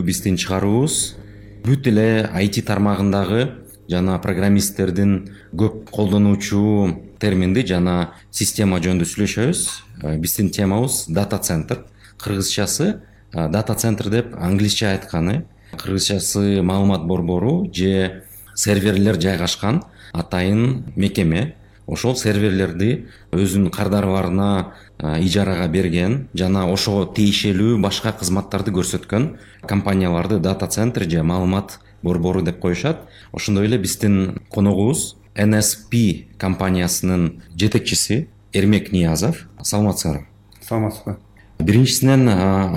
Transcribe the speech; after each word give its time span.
бүгүнкү 0.00 0.06
биздин 0.06 0.36
чыгаруубуз 0.36 1.16
бүт 1.64 1.86
эле 1.90 2.28
айти 2.32 2.62
тармагындагы 2.62 3.66
жана 3.90 4.18
программисттердин 4.20 5.28
көп 5.52 5.90
колдонуучу 5.90 6.96
терминди 7.20 7.66
жана 7.66 8.14
система 8.30 8.80
жөнүндө 8.80 9.04
сүйлөшөбүз. 9.04 9.60
Э, 10.02 10.16
биздин 10.16 10.50
темабыз 10.50 11.06
дата 11.08 11.38
центр. 11.38 11.84
Кыргызчасы 12.18 13.02
э, 13.32 13.48
дата 13.48 13.74
центр 13.74 14.08
деп 14.08 14.34
англисче 14.38 14.86
айтканы. 14.86 15.44
Кыргызчасы 15.76 16.62
маалымат 16.62 17.04
борбору 17.04 17.68
же 17.72 18.24
серверлер 18.54 19.20
жайгашкан 19.20 19.82
атайын 20.12 20.92
мекеме 20.96 21.56
ошол 21.86 22.16
серверлерди 22.16 23.06
өзүнүн 23.32 23.70
кардарларына 23.70 24.72
ижарага 25.20 25.68
берген 25.68 26.28
жана 26.34 26.66
ошого 26.70 27.06
тиешелүү 27.14 27.78
башка 27.80 28.12
кызматтарды 28.12 28.72
көрсөткөн 28.74 29.30
компанияларды 29.66 30.38
дата 30.38 30.66
центр 30.66 31.08
же 31.08 31.22
маалымат 31.22 31.78
борбору 32.02 32.42
деп 32.42 32.60
коюшат. 32.60 33.08
Ошондой 33.32 33.66
эле 33.66 33.78
биздин 33.78 34.40
коногубуз 34.50 35.16
нсп 35.36 36.26
компаниясынын 36.38 37.42
жетекчиси 37.56 38.28
эрмек 38.52 38.92
ниязов. 38.92 39.46
Саламатсыңарбы 39.62 40.26
саламатсызбы 40.60 41.16
биринчисинен 41.60 42.28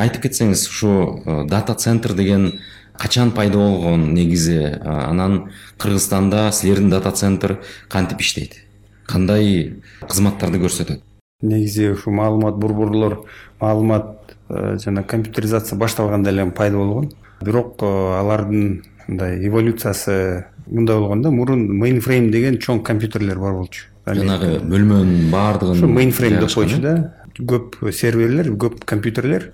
айтып 0.02 0.28
кетсеңиз 0.28 0.68
ушу 0.68 1.46
дата 1.50 1.76
центр 1.76 2.14
деген 2.14 2.60
качан 3.00 3.32
пайда 3.32 3.58
болгон 3.58 4.14
негизи 4.14 4.78
анан 4.84 5.52
кыргызстанда 5.78 6.52
силердин 6.52 6.90
дата 6.90 7.12
центр 7.12 7.60
кантип 7.90 8.22
иштейт 8.22 8.63
кандай 9.06 9.82
кызматтарды 10.08 10.60
көрсөтөт 10.64 11.02
негизи 11.44 11.92
ушу 11.92 12.12
маалымат 12.12 12.56
борборлор 12.56 13.26
маалымат 13.60 14.36
э, 14.50 14.78
жана 14.84 15.04
компьютеризация 15.04 15.78
башталганда 15.78 16.30
эле 16.30 16.50
пайда 16.52 16.78
болгон. 16.78 17.12
Бирок 17.42 17.82
э, 17.82 17.86
алардын 17.86 18.84
мындай 19.08 19.46
эволюциясы 19.48 20.46
мындай 20.68 20.98
болгон 20.98 21.22
да 21.22 21.32
мурун 21.32 21.68
мейнфрейм 21.78 22.32
деген 22.32 22.58
чоң 22.58 22.84
компьютерлер 22.84 23.40
бар 23.40 23.54
болчу. 23.54 23.86
Жанагы 24.06 24.60
бөлмөнүн 24.64 25.30
баардыгын 25.32 25.78
ушу 25.78 25.88
мейнфрейм 25.88 26.40
деп 26.40 26.56
коючу 26.56 26.82
да. 26.82 26.96
Көп 27.40 27.80
серверлер 27.92 28.54
көп 28.56 28.84
компьютерлер 28.86 29.52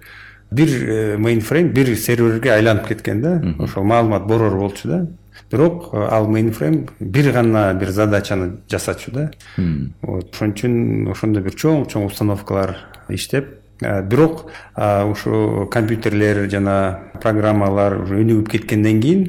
бир 0.52 0.70
э, 0.70 1.18
мейнфрейм 1.18 1.74
бир 1.74 1.96
серверге 1.98 2.54
айланып 2.54 2.88
кеткен 2.94 3.22
да. 3.22 3.40
Ошол 3.58 3.84
маалымат 3.84 4.28
борбор 4.28 4.58
болчу 4.58 4.88
да. 4.88 5.08
Бирок 5.52 5.90
э, 5.94 6.08
ал 6.10 6.28
мейнфрейм 6.28 6.88
бир 7.00 7.32
гана 7.32 7.74
бир 7.74 7.90
задачаны 7.90 8.58
жасачу 8.70 9.12
да. 9.12 9.32
Вот 10.02 10.34
ошон 10.34 10.54
үчүн 10.54 11.10
ошондой 11.12 11.44
бир 11.44 11.56
чоң 11.56 11.88
чоң 11.90 12.06
установкалар 12.08 12.78
иштеп 13.10 13.58
э, 13.82 14.02
бирок 14.04 14.52
ушу 14.76 15.68
компьютерлер 15.72 16.50
жана 16.50 17.12
программалар 17.22 18.02
уже 18.04 18.22
өнүгүп 18.22 18.52
кеткенден 18.52 19.02
кийин 19.02 19.26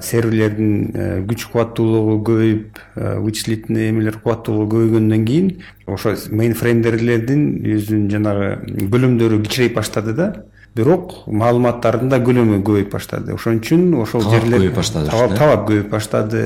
серверлердин 0.00 1.26
күч 1.28 1.46
кубаттуулугу 1.50 2.22
көбөйүп 2.26 2.80
вычислительный 3.22 3.90
эмелер 3.90 4.18
кубаттуулугу 4.18 4.76
көбөйгөндөн 4.76 5.26
кийин 5.26 5.52
ошо 5.86 6.14
мейнфреймдерлердин 6.30 7.46
өзүнүн 7.76 8.10
жанагы 8.10 8.88
көлөмдөрү 8.90 9.42
кичирейип 9.46 9.78
баштады 9.78 10.14
да 10.18 10.32
бирок 10.74 11.12
маалыматтардын 11.30 12.10
да 12.10 12.18
көлөмү 12.22 12.58
көбөйүп 12.66 12.90
баштады. 12.92 13.34
Ошон 13.36 13.60
үчүн 13.60 13.92
ошол 14.02 14.24
жерлер 14.26 14.58
көбөйүп 14.58 14.78
баштады 14.78 15.10
талап 15.10 15.66
көбөйүп 15.68 15.90
баштады. 15.92 16.44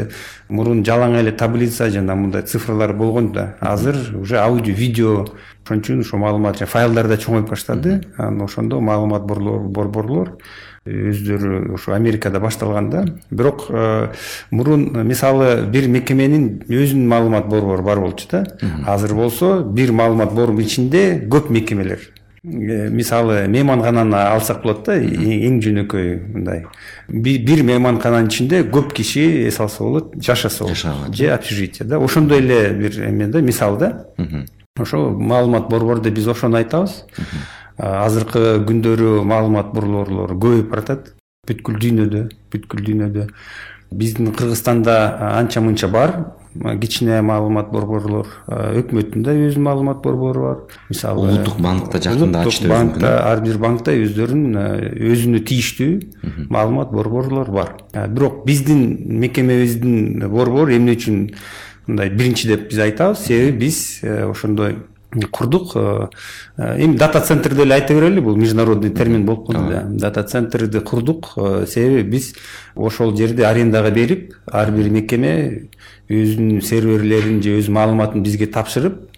Мурун 0.49 0.85
жалаң 0.85 1.17
эле 1.21 1.33
таблица 1.33 1.89
жана 1.91 2.17
мындай 2.17 2.43
цифрлар 2.43 2.93
болгон 2.97 3.33
да. 3.33 3.55
Азыр 3.61 3.97
уже 4.21 4.39
аудио 4.39 4.75
видео. 4.75 5.27
Ошон 5.65 5.81
үчүн 5.81 6.05
ошо 6.05 6.21
маалымат 6.21 6.61
файлдар 6.69 7.09
да 7.09 7.17
чоңоюп 7.17 7.49
баштады. 7.49 8.03
Анан 8.17 8.45
ошондо 8.45 8.81
маалымат 8.81 9.25
борборлор 9.25 10.37
өздөрү 10.89 11.75
ушу 11.75 11.93
америкада 11.93 12.41
башталган 12.41 12.91
да. 12.91 13.05
Бирок 13.31 13.67
э, 13.69 14.09
мурун 14.51 14.91
мисалы 15.07 15.67
бир 15.69 15.89
мекеменин 15.89 16.63
өзүнүн 16.69 17.09
маалымат 17.09 17.49
борбору 17.49 17.83
бар 17.83 18.01
болчу 18.01 18.29
да. 18.31 18.45
Азыр 18.87 19.15
болсо 19.15 19.63
бир 19.63 19.93
маалымат 19.93 20.33
борбордун 20.33 20.65
ичинде 20.65 21.27
көп 21.31 21.51
мекемелер. 21.53 22.01
Э, 22.01 22.18
мисалы 22.43 23.47
мейманкананы 23.49 24.17
алсак 24.17 24.63
болот 24.63 24.85
да 24.87 24.95
эң 24.99 25.59
жөнөкөй 25.65 26.15
мындай. 26.35 26.65
Бир 27.09 27.63
мейманкананын 27.67 28.29
ичинде 28.29 28.63
көп 28.63 28.93
киши 28.95 29.49
эс 29.49 29.61
алса 29.61 29.83
болот 29.83 30.15
жашаса 30.23 30.65
болот. 30.65 31.15
Же 31.15 31.31
общежитие 31.31 31.89
да. 31.89 31.99
Ошондой 31.99 32.39
эле 32.39 32.71
бир 32.71 33.01
эме 33.09 33.27
да 33.27 33.41
мисал 33.41 33.77
да. 33.77 34.07
Ошо 34.79 35.11
маалымат 35.11 35.69
борбору 35.69 36.01
деп 36.01 36.15
биз 36.15 36.29
ошону 36.29 36.57
айтабыз. 36.57 37.05
Азыркы 37.77 38.63
күндөрү 38.67 39.25
маалымат 39.25 39.73
борборлору 39.75 40.39
көбөйүп 40.39 40.71
баратат. 40.71 41.15
Бүткүл 41.49 41.79
дүйнөдө 41.81 42.29
бүткүл 42.53 42.85
дүйнөдө. 42.87 43.29
Биздин 43.91 44.33
кыргызстанда 44.37 45.17
анча 45.39 45.61
мынча 45.61 45.89
бар 45.89 46.15
кичине 46.81 47.21
маалымат 47.23 47.71
борборлор 47.73 48.29
өкмөттүн 48.49 49.25
да 49.27 49.35
өзүнүн 49.37 49.67
маалымат 49.69 50.03
борбору 50.03 50.45
бар. 50.47 50.59
Мисалы 50.89 51.29
улуттук 51.29 51.61
банкта 51.63 52.01
жакында 52.03 52.43
ачты 52.47 52.69
банкта 52.71 53.15
ар 53.29 53.43
бир 53.45 53.61
банкта 53.63 53.95
өздөрүнүн 53.95 54.59
өзүнө 55.13 55.45
тийиштүү 55.49 56.49
маалымат 56.51 56.93
борборлор 56.93 57.51
бар. 57.55 57.75
Бирок 58.09 58.45
биздин 58.47 58.85
мекемебиздин 59.23 60.29
борбору 60.29 60.75
эмне 60.75 60.99
үчүн 60.99 61.25
мындай 61.89 62.11
биринчи 62.13 62.49
деп 62.49 62.69
биз 62.69 62.79
айтабыз 62.85 63.25
себеби 63.25 63.65
биз 63.65 64.01
э, 64.03 64.29
ошондой 64.29 64.77
курдук. 65.31 65.73
Э, 65.75 66.09
эми 66.79 66.97
дата 66.97 67.21
центрди 67.21 67.63
эле 67.63 67.75
айта 67.75 67.95
берели 67.95 68.21
бул 68.21 68.37
международный 68.37 68.91
термин 68.91 69.25
болуп 69.27 69.53
калды 69.53 69.75
да. 69.75 69.87
Дата 69.89 70.23
центрди 70.25 70.81
курдук. 70.81 71.33
Э, 71.37 71.67
себеби 71.67 72.03
биз 72.11 72.35
ошол 72.75 73.17
жерди 73.17 73.43
арендага 73.43 73.91
берип 73.91 74.35
ар 74.47 74.71
бир 74.71 74.91
мекеме 74.91 75.69
өзүнүн 76.09 76.63
серверлерин 76.63 77.43
же 77.43 77.59
өз 77.59 77.69
маалыматын 77.69 78.23
бизге 78.23 78.47
тапшырып 78.47 79.09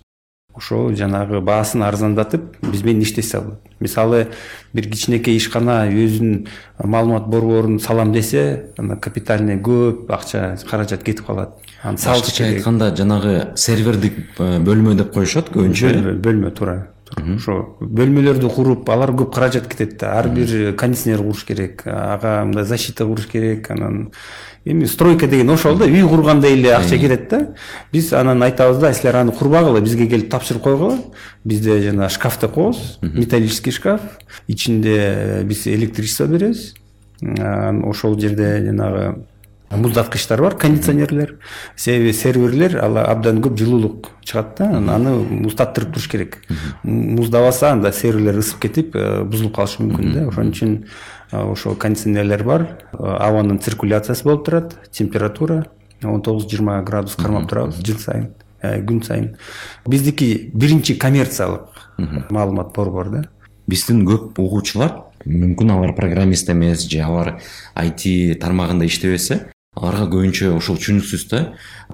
ошол 0.55 0.95
жанагы 0.99 1.41
баасын 1.41 1.83
арзандатып 1.87 2.57
биз 2.67 2.83
менен 2.85 3.03
иштесе 3.03 3.39
алат 3.39 3.61
мисалы 3.81 4.27
бир 4.75 4.89
кичинекей 4.91 5.37
ишкана 5.39 5.85
өзүнүн 5.89 6.47
маалымат 6.85 7.29
борборун 7.31 7.79
салам 7.81 8.13
десе 8.13 8.73
анда 8.79 8.97
капитальный 8.97 9.61
көп 9.63 10.11
акча 10.11 10.57
каражат 10.71 11.05
кетип 11.05 11.27
калат 11.27 11.70
башкача 11.83 12.45
айтканда 12.45 12.95
жанагы 12.97 13.53
сервердик 13.57 14.19
э, 14.39 14.59
бөлмө 14.61 14.95
деп 14.99 15.15
коюшат 15.15 15.49
көбүнчө 15.55 15.93
э 15.95 16.17
бөлмө 16.21 16.51
туура. 16.53 16.91
Ошо 17.17 17.77
бөлмөлөрдү 17.81 18.51
куруп 18.55 18.91
алар 18.93 19.11
көп 19.17 19.33
каражат 19.35 19.67
кетет 19.69 19.97
да. 19.99 20.13
Ар 20.19 20.29
бир 20.29 20.75
кондиционер 20.79 21.23
куруш 21.25 21.45
керек 21.45 21.83
ага 21.87 22.45
мындай 22.45 22.65
защита 22.65 23.05
куруш 23.05 23.27
керек 23.27 23.71
анан 23.71 24.13
эми 24.65 24.85
стройка 24.85 25.27
деген 25.27 25.51
ошол 25.51 25.79
да. 25.79 25.89
Үй 25.89 26.07
кургандай 26.07 26.53
эле 26.53 26.75
акча 26.75 26.99
кетет 26.99 27.29
да. 27.31 27.41
Биз 27.93 28.13
анан 28.13 28.43
айтабыз 28.43 28.79
да 28.79 28.93
силер 28.95 29.17
аны 29.17 29.33
курбагыла 29.33 29.81
бизге 29.81 30.07
келип 30.07 30.31
тапшырып 30.31 30.63
койгула. 30.63 30.99
Бизде 31.45 31.81
жана 31.83 32.09
шкаф 32.09 32.39
деп 32.41 32.53
коебуз 32.53 32.99
металлический 33.03 33.73
шкаф. 33.73 34.01
Ичинде 34.47 35.43
биз 35.45 35.67
электричество 35.67 36.27
беребиз. 36.27 36.75
Анан 37.23 37.85
ошол 37.89 38.21
жерде 38.21 38.65
жанагы 38.67 39.25
муздаткычтар 39.71 40.41
бар 40.43 40.57
кондиционерлер 40.59 41.37
себеби 41.77 42.13
серверлер. 42.13 42.77
Ал 42.83 42.99
абдан 42.99 43.41
көп 43.43 43.57
жылуулук 43.59 44.11
чыгат 44.27 44.59
да 44.59 44.69
аны 44.77 45.13
муздаттырып 45.45 45.95
туруш 45.95 46.09
керек. 46.09 46.39
Муздабаса 46.83 47.71
анда 47.71 47.93
серверлер 47.93 48.41
ысып 48.43 48.61
кетип 48.67 48.97
э, 48.97 49.23
бузулуп 49.25 49.55
калышы 49.57 49.83
мүмкүн 49.83 50.15
да. 50.15 50.27
Ошон 50.29 50.51
үчүн 50.51 50.77
ошол 51.33 51.77
кондиционерлер 51.77 52.45
бар. 52.45 52.67
Абанын 52.99 53.61
циркуляциясы 53.61 54.25
болуп 54.25 54.47
турат 54.47 54.79
температура 54.91 55.65
он 56.03 56.23
тогуз 56.23 56.49
жыйырма 56.49 56.81
градус 56.83 57.15
кармап 57.15 57.49
турабыз 57.49 57.79
жыл 57.85 57.99
сайын 57.99 58.33
э, 58.63 58.81
күн 58.83 59.05
сайын. 59.05 59.37
Биздики 59.87 60.51
биринчи 60.55 60.95
коммерциялык 60.95 61.69
маалымат 62.31 62.75
борбор 62.75 63.11
да. 63.11 63.25
Биздин 63.69 64.03
көп 64.09 64.41
угуучулар 64.41 65.05
мүмкүн 65.25 65.71
алар 65.77 65.95
программист 65.95 66.49
эмес 66.51 66.87
же 66.89 67.03
алар 67.05 67.37
айти 67.75 68.35
тармагында 68.41 68.89
иштебесе 68.89 69.53
аларга 69.79 70.09
көбүнчө 70.11 70.51
ушул 70.57 70.79
түшүнүксүз 70.81 71.29
да. 71.31 71.41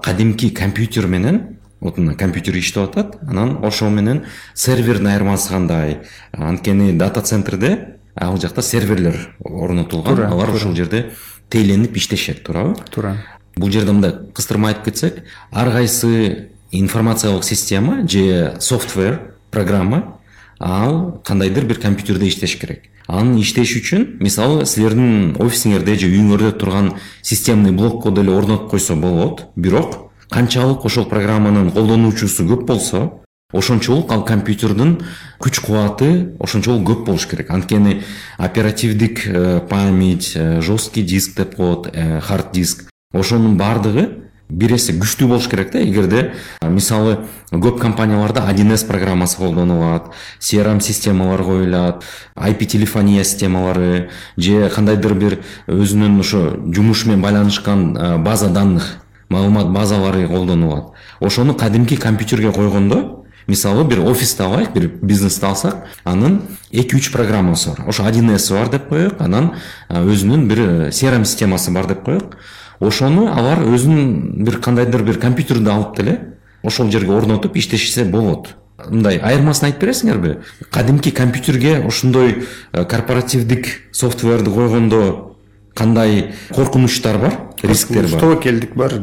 Кадимки 0.01 0.49
компьютер 0.49 1.05
менен 1.07 1.59
вот 1.79 1.97
мына 1.97 2.15
компьютер 2.17 2.57
иштеп 2.57 2.89
атат 2.89 3.19
анан 3.21 3.63
ошол 3.63 3.91
менен 3.93 4.23
сервердин 4.55 5.07
айырмасы 5.11 5.49
кандай 5.49 6.01
анткени 6.33 6.97
дата 6.97 7.21
центрде 7.21 7.99
ал 8.15 8.37
жакта 8.41 8.63
серверлер 8.63 9.35
орнотулган. 9.39 10.15
Туура 10.15 10.31
алар 10.31 10.55
ошол 10.55 10.73
жерде 10.75 11.11
тейленип 11.49 11.95
иштешет 11.97 12.43
туурабы 12.43 12.81
туура 12.89 13.17
бул 13.55 13.69
жерде 13.69 13.91
мындай 13.91 14.15
кыстырма 14.33 14.69
айтып 14.69 14.85
кетсек 14.85 15.23
ар 15.51 15.71
кайсы 15.71 16.49
информациялык 16.71 17.43
система 17.43 18.07
же 18.07 18.55
софтвер 18.59 19.35
программа 19.51 20.17
ал 20.59 21.21
кандайдыр 21.23 21.65
бир 21.65 21.79
компьютерде 21.79 22.27
иштеш 22.27 22.55
керек 22.55 22.89
анын 23.07 23.39
иштеши 23.39 23.79
үчүн 23.81 24.03
мисалы 24.19 24.65
силердин 24.67 25.37
офисиңерде 25.39 25.95
же 25.95 26.09
үйүңөрдө 26.11 26.51
турган 26.59 26.91
системный 27.21 27.71
блок 27.71 28.01
коду 28.03 28.21
эле 28.21 28.35
орнотуп 28.35 28.69
койсо 28.71 28.95
болот. 28.95 29.47
Бирок 29.55 30.11
канчалык 30.29 30.85
ошол 30.85 31.07
программанын 31.07 31.71
колдонуучусу 31.71 32.43
көп 32.43 32.65
болсо 32.67 33.23
ошончолук 33.53 34.11
ал 34.11 34.25
компьютердин 34.25 34.97
күч 35.39 35.61
кубаты 35.63 36.35
ошончолук 36.39 36.83
көп 36.89 37.05
болуш 37.05 37.27
керек. 37.27 37.49
Анткени 37.49 38.03
оперативдик 38.37 39.25
э, 39.25 39.61
память 39.69 40.33
э, 40.35 40.61
жесткий 40.61 41.03
диск 41.03 41.37
деп 41.37 41.55
коет 41.55 41.87
хард 41.95 42.51
диск. 42.51 42.89
Ошонун 43.13 43.57
баардыгы 43.57 44.26
бир 44.49 44.73
эсе 44.75 44.93
күчтүү 44.93 45.27
болуш 45.27 45.47
керек 45.51 45.71
да 45.73 45.81
эгерде 45.83 46.33
мисалы 46.61 47.17
көп 47.51 47.79
компанияларда 47.79 48.47
один 48.47 48.75
с 48.77 48.83
программасы 48.83 49.37
колдонулат 49.37 50.13
crm 50.39 50.79
системалар 50.79 51.43
коюлат 51.43 52.03
ip 52.35 52.65
телефония 52.65 53.23
системалары 53.23 54.09
же 54.37 54.69
кандайдыр 54.69 55.13
бир 55.13 55.39
өзүнүн 55.67 56.19
ошо 56.19 56.57
жумушу 56.73 57.09
менен 57.09 57.21
байланышкан 57.21 58.23
база 58.23 58.49
данных 58.49 58.97
маалымат 59.29 59.69
базалары 59.71 60.27
колдонулат 60.27 60.93
ошону 61.19 61.53
кадимки 61.53 61.95
компьютерге 61.95 62.51
койгондо 62.51 63.25
мисалы 63.47 63.83
бир 63.83 63.99
офисти 63.99 64.41
алайык 64.41 64.71
бир 64.73 64.87
бизнести 65.01 65.45
алсак 65.45 65.87
анын 66.03 66.41
эки 66.71 66.95
үч 66.95 67.11
программасы 67.11 67.69
бар. 67.69 67.87
Ошо 67.87 68.05
один 68.05 68.37
с 68.37 68.51
бар 68.51 68.69
деп 68.69 68.89
коелук 68.89 69.21
анан 69.21 69.53
өзүнүн 69.89 70.47
бир 70.47 70.59
crm 70.91 71.23
системасы 71.25 71.71
бар 71.71 71.87
деп 71.87 72.03
коелук 72.03 72.37
ошону 72.79 73.27
алар 73.33 73.63
өзүнүн 73.65 74.43
бир 74.43 74.59
кандайдыр 74.59 75.03
бир 75.03 75.19
компьютерди 75.19 75.69
алып 75.69 75.95
деле 75.97 76.19
ошол 76.63 76.91
жерге 76.91 77.11
орнотуп 77.13 77.55
иштешсе 77.57 78.03
болот. 78.05 78.55
Мындай 78.89 79.17
айырмасын 79.17 79.71
айтып 79.71 79.87
бересиңерби? 79.87 80.35
Кадимки 80.69 81.11
компьютерге 81.11 81.79
ошондой 81.85 82.43
корпоративдик 82.71 83.67
софтверди 83.91 84.51
койгондо 84.51 85.35
кандай 85.73 86.33
коркунучтар 86.53 87.17
бар 87.17 87.33
рисктер 87.63 88.07
бар? 88.07 88.19
Тобокелдик 88.21 88.75
бар 88.75 88.93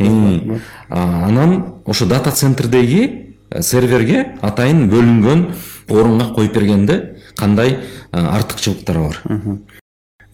анан 0.88 1.74
ошо 1.84 2.06
дата 2.06 2.30
центрдеги 2.30 3.36
серверге 3.60 4.36
атайын 4.42 4.88
бөлүнгөн 4.90 5.46
орунга 5.88 6.32
коюп 6.34 6.54
бергенде 6.54 7.16
кандай 7.36 7.80
артыкчылыктары 8.12 9.08
бар 9.08 9.22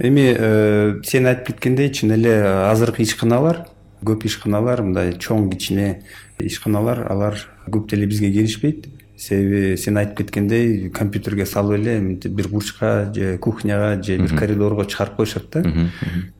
эми 0.00 0.34
э, 0.36 1.00
сен 1.04 1.26
айтып 1.26 1.52
кеткендей 1.54 1.92
чын 1.92 2.14
эле 2.16 2.34
азыркы 2.70 3.02
ишканалар 3.04 3.66
көп 4.04 4.24
ишканалар 4.24 4.82
мындай 4.84 5.12
чоң 5.20 5.50
кичине 5.52 6.02
ишканалар 6.40 7.04
алар 7.10 7.36
көп 7.68 7.90
деле 7.90 8.06
бизге 8.06 8.32
келишпейт. 8.32 8.88
Себеби 9.20 9.76
сен 9.76 9.98
айтып 10.00 10.22
кеткендей 10.22 10.88
компьютерге 10.88 11.44
салып 11.44 11.76
эле 11.76 11.98
мынтип 12.00 12.32
бир 12.32 12.48
бурчка 12.48 13.12
же 13.14 13.36
кухняга 13.36 14.02
же 14.02 14.16
бир 14.16 14.32
коридорго 14.36 14.86
чыгарып 14.88 15.16
коюшат 15.16 15.50
да. 15.52 15.60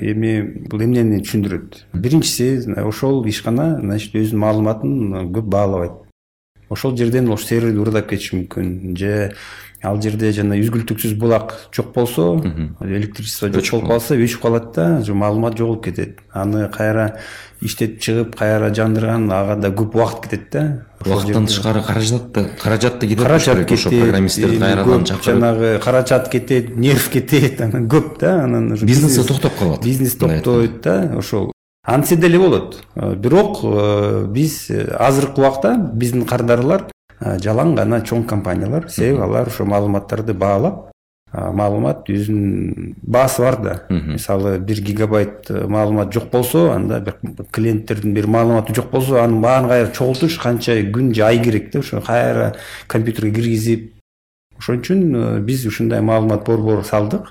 Эми 0.00 0.40
бул 0.70 0.80
эмнени 0.80 1.20
түшүндүрөт? 1.20 1.82
Биринчиси 1.92 2.72
ошол 2.80 3.26
ишкана 3.28 3.74
значит 3.82 4.16
өзүнүн 4.16 4.40
маалыматын 4.40 5.28
көп 5.34 5.52
баалабайт. 5.52 5.92
Ошол 6.70 6.96
жерден 6.96 7.28
ошол 7.28 7.48
серверди 7.48 7.82
уурдап 7.82 8.08
кетиши 8.08 8.38
мүмкүн 8.38 8.96
же 8.96 9.34
ал 9.82 10.00
жерде 10.02 10.32
жана 10.36 10.58
үзгүлтүксүз 10.60 11.14
булак 11.18 11.54
жок 11.74 11.94
болсо 11.94 12.36
электричество 12.84 13.48
жок 13.48 13.70
болуп 13.70 13.88
калса 13.88 14.16
өчүп 14.16 14.42
калат 14.42 14.72
да 14.76 15.00
маалымат 15.08 15.56
жоголуп 15.56 15.84
кетет. 15.84 16.18
Аны 16.32 16.68
кайра 16.68 17.16
иштетип 17.60 18.00
чыгып 18.00 18.36
кайра 18.36 18.68
жандырган 18.74 19.30
ага 19.32 19.56
да 19.56 19.70
көп 19.72 19.96
убакыт 19.96 20.26
кетет 20.26 20.50
да. 20.52 20.64
Убакыттан 21.04 21.46
тышкары 21.46 21.82
каражат 21.82 22.32
да 22.32 22.44
каражат 22.62 22.98
да 23.00 23.06
кетет 23.06 23.22
каражат 23.24 23.66
кетет 23.66 24.00
программисттерди 24.02 24.58
кайрадан 24.58 25.04
чакырып. 25.04 25.24
жанагы 25.24 25.80
каражат 25.82 26.28
кетет 26.28 26.76
нерв 26.76 27.08
кетет 27.10 27.60
анан 27.60 27.88
көп 27.88 28.18
да 28.20 28.44
анан 28.44 28.74
бизнес 28.82 29.26
токтоп 29.26 29.58
калат. 29.58 29.84
бизнес 29.84 30.16
токтойт 30.16 30.82
да 30.82 31.14
ошол. 31.16 31.52
Антсе 31.86 32.16
деле 32.16 32.38
болот. 32.38 32.84
Бирок 32.94 33.60
э, 33.62 34.26
биз 34.28 34.68
э, 34.68 34.94
азыркы 34.98 35.40
убакта 35.40 35.76
биздин 35.94 36.26
кардарлар 36.26 36.86
жалаң 37.20 37.74
гана 37.76 38.00
чоң 38.00 38.24
компаниялар 38.28 38.88
себеби 38.88 39.22
алар 39.24 39.50
ошо 39.52 39.66
маалыматтарды 39.68 40.34
баалап 40.34 40.90
маалымат 41.32 42.08
өзүнүн 42.10 42.94
баасы 43.02 43.42
бар 43.42 43.56
да. 43.62 43.74
Мисалы 43.88 44.58
бир 44.58 44.80
гигабайт 44.82 45.50
э, 45.50 45.66
маалымат 45.68 46.12
жок 46.12 46.30
болсо 46.30 46.72
анда 46.74 46.98
бир 47.00 47.14
клиенттердин 47.52 48.14
бир 48.14 48.26
маалыматы 48.26 48.74
жок 48.74 48.90
болсо 48.90 49.20
анын 49.22 49.40
баарын 49.40 49.68
кайра 49.68 49.92
чогултуш 49.94 50.38
канча 50.42 50.74
күн 50.90 51.14
же 51.14 51.22
ай 51.22 51.38
керек 51.38 51.70
да 51.72 51.78
ошо 51.78 52.00
кайра 52.00 52.54
компьютерге 52.88 53.34
киргизип. 53.34 53.92
Ошон 54.58 54.80
үчүн 54.82 55.14
э, 55.14 55.38
биз 55.40 55.66
ушундай 55.66 56.00
маалымат 56.00 56.44
борбор 56.46 56.84
салдык. 56.84 57.30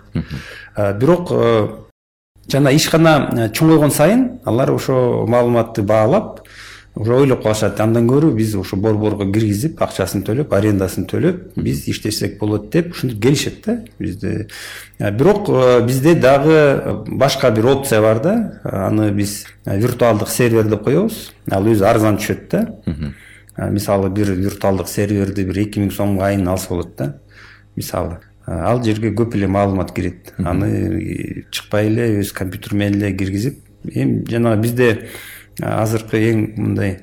Бирок 0.95 1.31
э, 1.31 1.67
жана 2.47 2.71
ишкана 2.71 3.49
чоңойгон 3.51 3.91
сайын 3.91 4.27
алар 4.45 4.71
ошо 4.71 5.25
маалыматты 5.27 5.83
баалап 5.83 6.45
уже 6.95 7.13
ойлоп 7.13 7.43
калышат 7.43 7.79
андан 7.79 8.07
көрө 8.09 8.31
биз 8.35 8.55
ошо 8.55 8.75
борборго 8.75 9.25
киргизип 9.31 9.81
акчасын 9.81 10.23
төлөп 10.27 10.53
арендасын 10.53 11.05
төлөп 11.07 11.55
биз 11.55 11.85
иштесек 11.87 12.39
болот 12.39 12.69
деп 12.73 12.91
ушинтип 12.91 13.21
келишет 13.23 13.61
да 13.65 13.77
бизде 13.99 14.47
бирок 14.99 15.49
бизде 15.85 16.15
дагы 16.15 17.03
башка 17.07 17.51
бир 17.51 17.65
опция 17.75 18.01
бар 18.01 18.19
да. 18.23 18.59
Аны 18.63 19.11
биз 19.11 19.45
виртуалдык 19.65 20.29
сервер 20.29 20.67
деп 20.67 20.83
коебуз 20.83 21.31
ал 21.51 21.67
өзү 21.69 21.85
арзан 21.85 22.17
түшөт 22.17 22.49
да. 22.51 22.65
Мисалы 23.69 24.09
бир 24.09 24.33
виртуалдык 24.33 24.87
серверди 24.87 25.45
бир 25.45 25.63
эки 25.65 25.79
миң 25.79 25.91
сомго 25.91 26.25
айына 26.25 26.51
алса 26.51 26.69
болот 26.73 26.95
да. 26.97 27.15
Мисалы 27.75 28.19
ал 28.45 28.83
жерге 28.83 29.13
көп 29.13 29.35
эле 29.37 29.47
маалымат 29.47 29.91
кирет 29.93 30.33
аны 30.37 31.45
чыкпай 31.51 31.87
эле 31.87 32.19
өз 32.19 32.31
компьютер 32.33 32.73
менен 32.73 33.03
эле 33.03 33.13
киргизип 33.13 33.59
эми 33.93 34.25
жанагы 34.27 34.61
бизде 34.63 35.09
азыркы 35.61 36.19
эң 36.31 36.45
мындай 36.57 36.99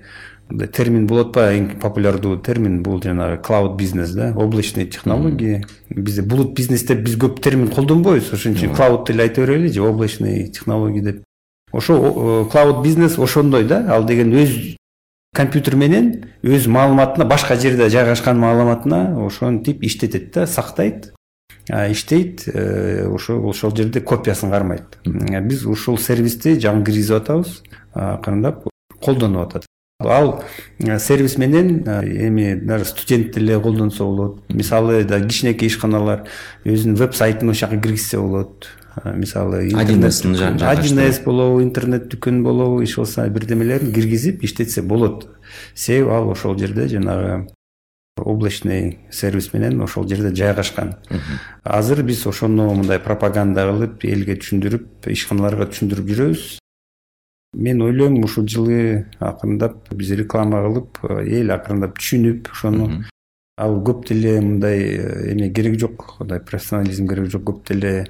мындай 0.49 0.69
термин 0.69 1.07
болот 1.07 1.33
атпайбы 1.33 1.59
эң 1.59 1.81
популярдуу 1.83 2.37
термин 2.39 2.83
бул 2.83 3.01
жанагы 3.03 3.41
клауд 3.43 3.77
бизнес 3.77 4.13
да? 4.15 4.33
Облачный 4.37 4.87
технологии. 4.87 5.65
Бизде 5.91 6.23
булут 6.23 6.55
бизнес 6.55 6.85
деп 6.87 7.03
биз 7.03 7.17
көп 7.19 7.41
термин 7.41 7.69
колдонбойбуз. 7.69 8.33
Ошон 8.33 8.55
үчүн 8.55 8.77
клауд 8.77 9.11
эле 9.11 9.25
айта 9.25 9.43
берели 9.43 9.69
же 9.69 9.83
облачный 9.83 10.49
технологии 10.49 11.01
деп. 11.01 11.25
Ошо 11.73 12.47
клауд 12.53 12.85
бизнес 12.85 13.19
ошондой 13.19 13.65
да? 13.65 13.85
Ал 13.91 14.05
деген 14.05 14.33
өз 14.33 14.77
компьютер 15.35 15.75
менен 15.75 16.31
өз 16.43 16.69
маалыматына 16.69 17.27
башка 17.27 17.57
жерде 17.57 17.91
жайгашкан 17.91 18.39
маалыматына 18.39 19.27
ошентип 19.27 19.83
иштетет 19.83 20.33
да 20.33 20.47
сактайт. 20.47 21.13
Иштейт 21.69 22.45
э, 22.47 23.09
ошо 23.13 23.41
ошол 23.43 23.75
жерде 23.77 24.01
копиясын 24.01 24.51
кармайт. 24.51 24.99
Биз 25.05 25.67
ушул 25.67 25.99
сервисти 25.99 26.57
жаңы 26.61 26.85
киргизип 26.85 27.17
атабыз. 27.21 27.63
Акырындап 27.93 28.69
колдонуп 29.03 29.49
атат. 29.49 29.67
Ал 30.01 30.45
э, 30.79 30.99
сервис 30.99 31.39
менен 31.39 31.83
э, 31.87 32.29
эми 32.29 32.55
даже 32.55 32.85
студент 32.85 33.33
деле 33.33 33.59
колдонсо 33.59 34.05
болот. 34.05 34.43
Мисалы 34.49 35.05
кичинекей 35.05 35.69
ишканалар 35.69 36.27
өзүнүн 36.65 36.97
веб 36.97 37.15
сайтын 37.15 37.51
ошол 37.51 37.69
жака 37.69 37.83
киргизсе 37.83 38.19
болот. 38.19 38.69
Мисалы 39.05 39.67
один 39.67 40.05
один 40.05 40.99
с 40.99 41.21
болобу 41.21 41.63
интернет 41.63 42.09
дүкөн 42.09 42.43
болобу 42.43 42.83
иш 42.83 42.97
болсо 42.97 43.29
бирдемелерин 43.29 43.93
киргизип 43.93 44.45
иштетсе 44.45 44.83
болот. 44.83 45.29
Себеби 45.75 46.11
ал 46.11 46.31
ошол 46.31 46.57
жерде 46.57 46.89
жанагы 46.89 47.49
облачный 48.17 48.99
сервис 49.11 49.53
менен 49.53 49.81
ошол 49.81 50.09
жерде 50.09 50.35
жайгашкан. 50.35 50.97
Азыр 51.63 52.03
биз 52.03 52.27
ошону 52.27 52.73
мындай 52.75 52.99
пропаганда 52.99 53.67
кылып 53.69 54.05
элге 54.05 54.39
түшүндүрүп 54.41 55.11
ишканаларга 55.13 55.69
түшүндүрүп 55.73 56.09
жүрөбүз. 56.13 56.47
Мен 57.57 57.83
ойлойм 57.83 58.23
ушул 58.25 58.49
жылы 58.49 59.07
акырындап 59.21 59.93
биз 59.93 60.11
реклама 60.17 60.63
кылып 60.65 61.03
эл 61.27 61.53
акырындап 61.53 61.99
түшүнүп 62.01 62.51
ошону. 62.53 63.05
Ал 63.57 63.79
көп 63.81 64.05
деле 64.09 64.41
мындай 64.41 64.83
э, 64.97 65.33
эме 65.33 65.49
кереги 65.49 65.79
жок 65.81 66.19
мындай 66.21 66.41
профессионализм 66.41 67.09
кереги 67.09 67.31
жок 67.33 67.47
көп 67.49 67.63
деле 67.69 68.09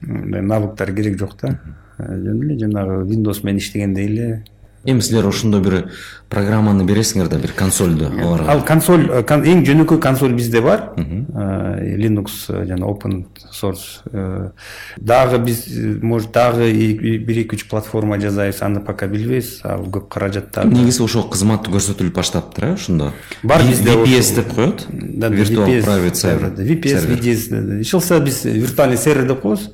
мындай 0.00 0.42
навыктар 0.42 0.92
керек 0.94 1.18
жок 1.18 1.34
да. 1.40 1.58
Жөн 1.98 2.44
эле 2.44 2.58
жанагы 2.58 3.02
windows 3.08 3.42
менен 3.42 3.58
иштегендей 3.58 4.06
эле 4.06 4.44
эми 4.88 5.00
силер 5.00 5.26
ошондой 5.28 5.60
бир 5.60 5.90
программаны 6.28 6.84
бересиңер 6.84 7.28
да 7.28 7.38
бир 7.40 7.52
консольду 7.56 8.08
аларга 8.08 8.52
ал 8.52 8.62
консоль 8.66 9.06
э, 9.08 9.22
эң 9.22 9.62
жөнөкөй 9.64 10.00
консоль 10.00 10.34
бизде 10.36 10.60
бар. 10.60 10.92
Э, 10.96 11.96
linux 11.96 12.46
э, 12.48 12.64
жана 12.68 12.86
open 12.88 13.24
source 13.52 14.52
дагы 14.96 15.38
биз 15.44 15.64
может 16.02 16.32
дагы 16.32 16.70
бир 16.72 17.42
эки 17.44 17.56
үч 17.56 17.66
платформа 17.68 18.20
жасайбыз 18.20 18.62
аны 18.62 18.80
пока 18.80 19.06
билбейбиз 19.08 19.60
ал 19.64 19.86
көп 19.88 20.08
каражат 20.08 20.56
негизи 20.64 21.02
ошол 21.02 21.28
кызмат 21.28 21.68
көрсөтүлүп 21.68 22.14
баштаптыр 22.20 22.64
э 22.64 22.72
ошондо? 22.74 23.12
Бар 23.42 23.64
бизде 23.64 23.96
vps 23.96 24.34
деп 24.36 24.54
коет? 24.54 24.86
Virtual 24.88 25.80
private 25.84 26.16
server 26.16 26.52
vps 26.56 27.06
vds 27.08 27.80
иш 27.80 27.92
болсо 27.92 28.20
биз 28.20 28.44
виртуальный 28.44 28.98
сервер 28.98 29.28
деп 29.28 29.40
коебуз. 29.40 29.70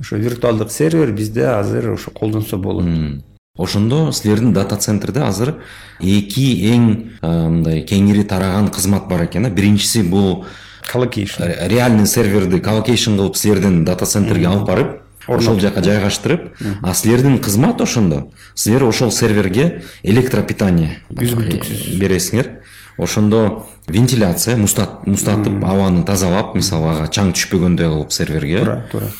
Ошо 0.00 0.16
виртуалдык 0.16 0.70
сервер 0.70 1.10
бизде 1.12 1.46
азыр 1.46 1.94
ошо 1.94 2.10
колдонсо 2.10 2.56
болот. 2.56 2.86
Ошондо 3.58 4.12
силердин 4.12 4.52
дата 4.52 4.76
центрде 4.76 5.20
азыр 5.26 5.56
эки 6.00 6.46
эң 6.70 6.86
мындай 7.22 7.82
кеңири 7.84 8.24
тараган 8.24 8.70
кызмат 8.70 9.08
бар 9.08 9.26
экен 9.26 9.42
да. 9.42 9.50
Биринчиси 9.50 10.02
бул 10.02 10.46
колокейшн 10.90 11.42
реальный 11.66 12.06
серверди 12.06 12.60
колокейшн 12.60 13.18
кылып 13.18 13.36
силердин 13.36 13.84
дата 13.84 14.06
центрге 14.06 14.46
алып 14.46 14.66
барып 14.68 14.96
ошол 15.28 15.60
жака 15.60 15.82
жайгаштырып 15.84 16.54
а 16.82 16.94
силердин 16.94 17.38
кызмат 17.38 17.80
ошондо. 17.80 18.28
Силер 18.54 18.84
ошол 18.84 19.12
серверге 19.12 19.82
электропитание 20.02 21.02
үзгүлтүксүз. 21.10 21.98
бересиңер. 21.98 22.62
Ошондо 22.98 23.66
вентиляция 23.86 24.56
муздатып 24.56 25.64
абаны 25.64 26.04
тазалап 26.04 26.54
мисалы 26.54 26.94
ага 26.94 27.10
чаң 27.10 27.34
түшпөгөндөй 27.34 27.90
кылып 27.90 28.12
серверге. 28.12 28.62
Туура 28.64 28.84
туура 28.90 29.10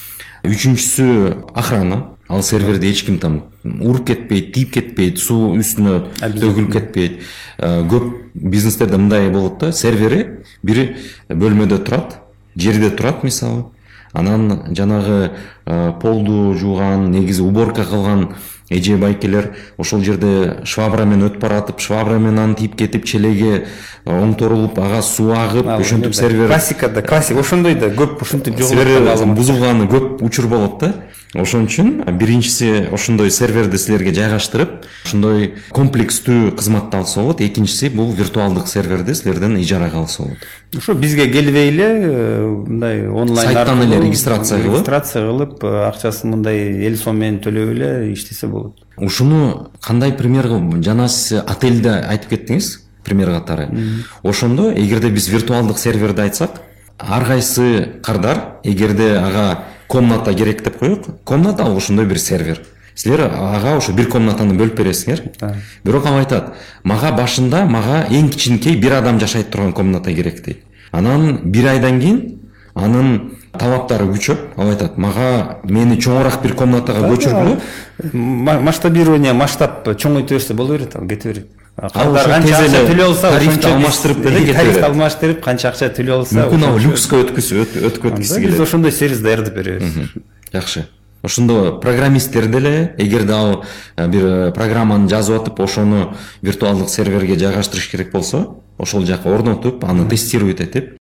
үчүнчүсү 0.46 1.06
охрана 1.54 2.14
ал 2.28 2.42
серверди 2.42 2.90
эч 2.90 3.04
ким 3.04 3.18
там 3.18 3.44
уруп 3.64 4.06
кетпейт 4.06 4.52
тийип 4.52 4.72
кетпейт 4.72 5.18
суу 5.18 5.56
үстүнө 5.56 6.12
төгүлүп 6.20 6.72
кетпейт. 6.72 7.22
Э, 7.58 7.82
көп 7.88 8.12
бизнестерде 8.34 8.96
мындай 8.96 9.30
болот 9.30 9.58
да. 9.60 9.72
Сервери 9.72 10.44
бир 10.62 10.96
бөлмөдө 11.28 11.78
турат 11.84 12.18
жерде 12.56 12.90
турат 12.90 13.24
мисалы. 13.24 13.64
Анан 14.12 14.74
жанагы 14.74 15.32
э, 15.66 15.92
полду 16.00 16.54
жууган 16.54 17.10
негизи 17.10 17.42
уборка 17.42 17.84
кылган 17.84 18.34
эже 18.70 18.96
байкелер 18.96 19.54
ошол 19.78 20.02
жерде 20.04 20.60
швабра 20.64 21.04
менен 21.04 21.28
өтүп 21.28 21.40
баратып 21.40 21.80
швабра 21.80 22.18
менен 22.18 22.38
аны 22.38 22.54
тийип 22.58 22.76
кетип 22.76 23.06
челеге 23.08 23.52
э, 23.54 23.64
оңторулуп 24.04 24.78
ага 24.78 25.02
суу 25.02 25.32
агып 25.32 25.68
ошентип 25.78 26.14
сервер 26.14 26.48
классикада 26.52 27.02
классика 27.02 27.40
ошондой 27.40 27.74
да 27.74 27.88
көп 27.88 28.20
ушинтип 28.22 28.60
сервер 28.60 29.08
бузулганы 29.34 29.88
көп 29.88 30.22
учур 30.22 30.48
болот 30.48 30.80
да. 30.80 30.94
Ошон 31.36 31.66
үчүн 31.66 32.06
биринчиси 32.16 32.86
ошондой 32.88 33.28
серверди 33.30 33.76
силерге 33.76 34.14
жайгаштырып 34.16 34.86
ошондой 35.04 35.50
комплекстүү 35.76 36.54
кызматты 36.56 36.96
алса 36.96 37.20
болот. 37.20 37.42
Экинчиси 37.44 37.90
бул 37.92 38.14
виртуалдык 38.16 38.66
серверди 38.66 39.12
силерден 39.12 39.58
ижарага 39.60 40.00
алса 40.00 40.22
болот. 40.22 40.46
Ошо 40.74 40.94
бизге 40.94 41.28
келбей 41.28 41.68
эле 41.68 41.84
э, 41.84 42.46
мындай 42.46 43.06
онлайн 43.08 43.52
сайттан 43.52 43.82
эле 43.84 44.00
регистрация 44.06 44.56
кылып. 44.56 44.78
регистрация 44.78 45.26
кылып 45.28 45.64
акчасын 45.64 46.32
мындай 46.32 46.88
эл 46.88 46.96
сом 46.96 47.20
менен 47.20 47.42
төлөп 47.44 47.76
эле 47.76 48.12
иштесе 48.14 48.46
болот. 48.46 48.57
Ушуну 48.96 49.70
кандай 49.80 50.12
пример 50.12 50.48
жана 50.82 51.08
сиз 51.08 51.42
отельде 51.46 51.90
айтып 52.08 52.30
кеттиңиз 52.30 52.70
пример 53.04 53.32
катары. 53.32 53.68
Ошондо 54.22 54.72
эгерде 54.72 55.10
биз 55.10 55.28
виртуалдык 55.28 55.78
серверди 55.78 56.22
айтсак 56.22 56.60
ар 56.98 57.24
кайсы 57.24 58.00
кардар 58.02 58.60
эгерде 58.64 59.16
ага 59.18 59.64
комната 59.86 60.34
керек 60.34 60.64
деп 60.64 60.78
коелук 60.78 61.06
комната 61.24 61.62
ал 61.62 61.76
ошондой 61.76 62.06
бир 62.06 62.18
сервер. 62.18 62.62
Силер 62.94 63.30
ага 63.30 63.76
ошо 63.76 63.92
бир 63.92 64.08
комнатаны 64.10 64.56
бөлүп 64.58 64.74
бересиңер. 64.74 65.22
Бирок 65.84 66.06
ал 66.06 66.18
айтат 66.18 66.54
мага 66.82 67.12
башында 67.14 67.64
мага 67.64 68.06
эң 68.10 68.28
кичинекей 68.28 68.76
бир 68.76 68.98
адам 68.98 69.20
жашайт 69.20 69.50
турган 69.50 69.72
комната 69.72 70.12
керек 70.12 70.42
дейт. 70.44 70.64
Анан 70.90 71.40
бир 71.44 71.68
айдан 71.70 72.00
кийин 72.00 72.40
анын 72.74 73.37
талаптары 73.56 74.08
күчөп 74.10 74.58
ал 74.58 74.72
айтат 74.72 74.98
мага 74.98 75.60
мени 75.64 75.98
чоңураак 76.00 76.42
бир 76.42 76.54
комнатага 76.58 77.08
көчүргүлө 77.08 78.60
масштабирование 78.66 79.32
масштаб 79.36 79.88
чоңойто 79.94 80.36
берсе 80.36 80.54
боло 80.54 80.76
берет 80.76 80.96
ал 80.96 81.08
кете 81.08 81.32
берет 81.32 81.46
ал 81.78 82.14
канча 82.18 82.58
акча 82.58 82.84
төлөй 82.90 83.06
алса 83.06 83.32
тарифти 83.36 83.72
алмаштырып 83.72 84.22
деле 84.22 84.40
кете 84.40 84.52
берет 84.52 84.60
тарифти 84.60 84.86
алмаштырып 84.90 85.42
канча 85.44 85.72
акча 85.72 85.88
төлөй 85.96 86.18
алса 86.18 86.38
мүмкүн 86.42 86.68
ал 86.68 86.78
люкска 86.84 87.22
өткөзгүсү 87.24 87.66
келет 87.72 88.52
биз 88.52 88.60
ошондой 88.66 88.92
сервис 88.92 89.24
даярдап 89.24 89.54
беребиз 89.54 90.12
жакшы 90.52 90.86
ошондо 91.22 91.78
программисттер 91.80 92.46
деле 92.46 92.94
эгерде 92.98 93.32
ал 93.32 93.64
бир 93.96 94.52
программаны 94.52 95.08
жазып 95.08 95.42
атып 95.42 95.60
ошону 95.60 96.12
виртуалдык 96.42 96.88
серверге 96.90 97.38
жайгаштырыш 97.38 97.90
керек 97.90 98.12
болсо 98.12 98.60
ошол 98.78 99.04
жака 99.06 99.34
орнотуп 99.34 99.84
аны 99.84 100.08
тестировать 100.08 100.60
этип 100.60 100.97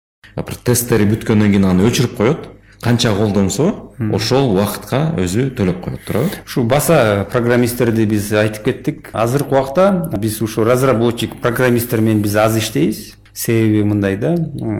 тесттери 0.64 1.06
бүткөндөн 1.12 1.50
кийин 1.54 1.64
аны 1.70 1.88
өчүрүп 1.88 2.16
коет. 2.16 2.50
Канча 2.82 3.14
колдонсо 3.16 3.70
ошол 4.12 4.50
убакытка 4.52 5.14
өзү 5.16 5.48
төлөп 5.56 5.80
коет 5.80 6.04
туурабы? 6.04 6.28
Ушул 6.44 6.64
баса 6.68 7.26
программисттерди 7.32 8.04
биз 8.04 8.32
айтып 8.32 8.64
кеттик. 8.66 9.10
Азыркы 9.12 9.54
убакта 9.54 10.10
биз 10.18 10.42
ушу 10.42 10.64
разработчик 10.64 11.40
программисттер 11.40 12.00
менен 12.00 12.20
биз 12.22 12.36
аз 12.36 12.58
иштейбиз. 12.58 13.14
Себеби 13.32 13.82
мындай 13.82 14.16
да. 14.16 14.34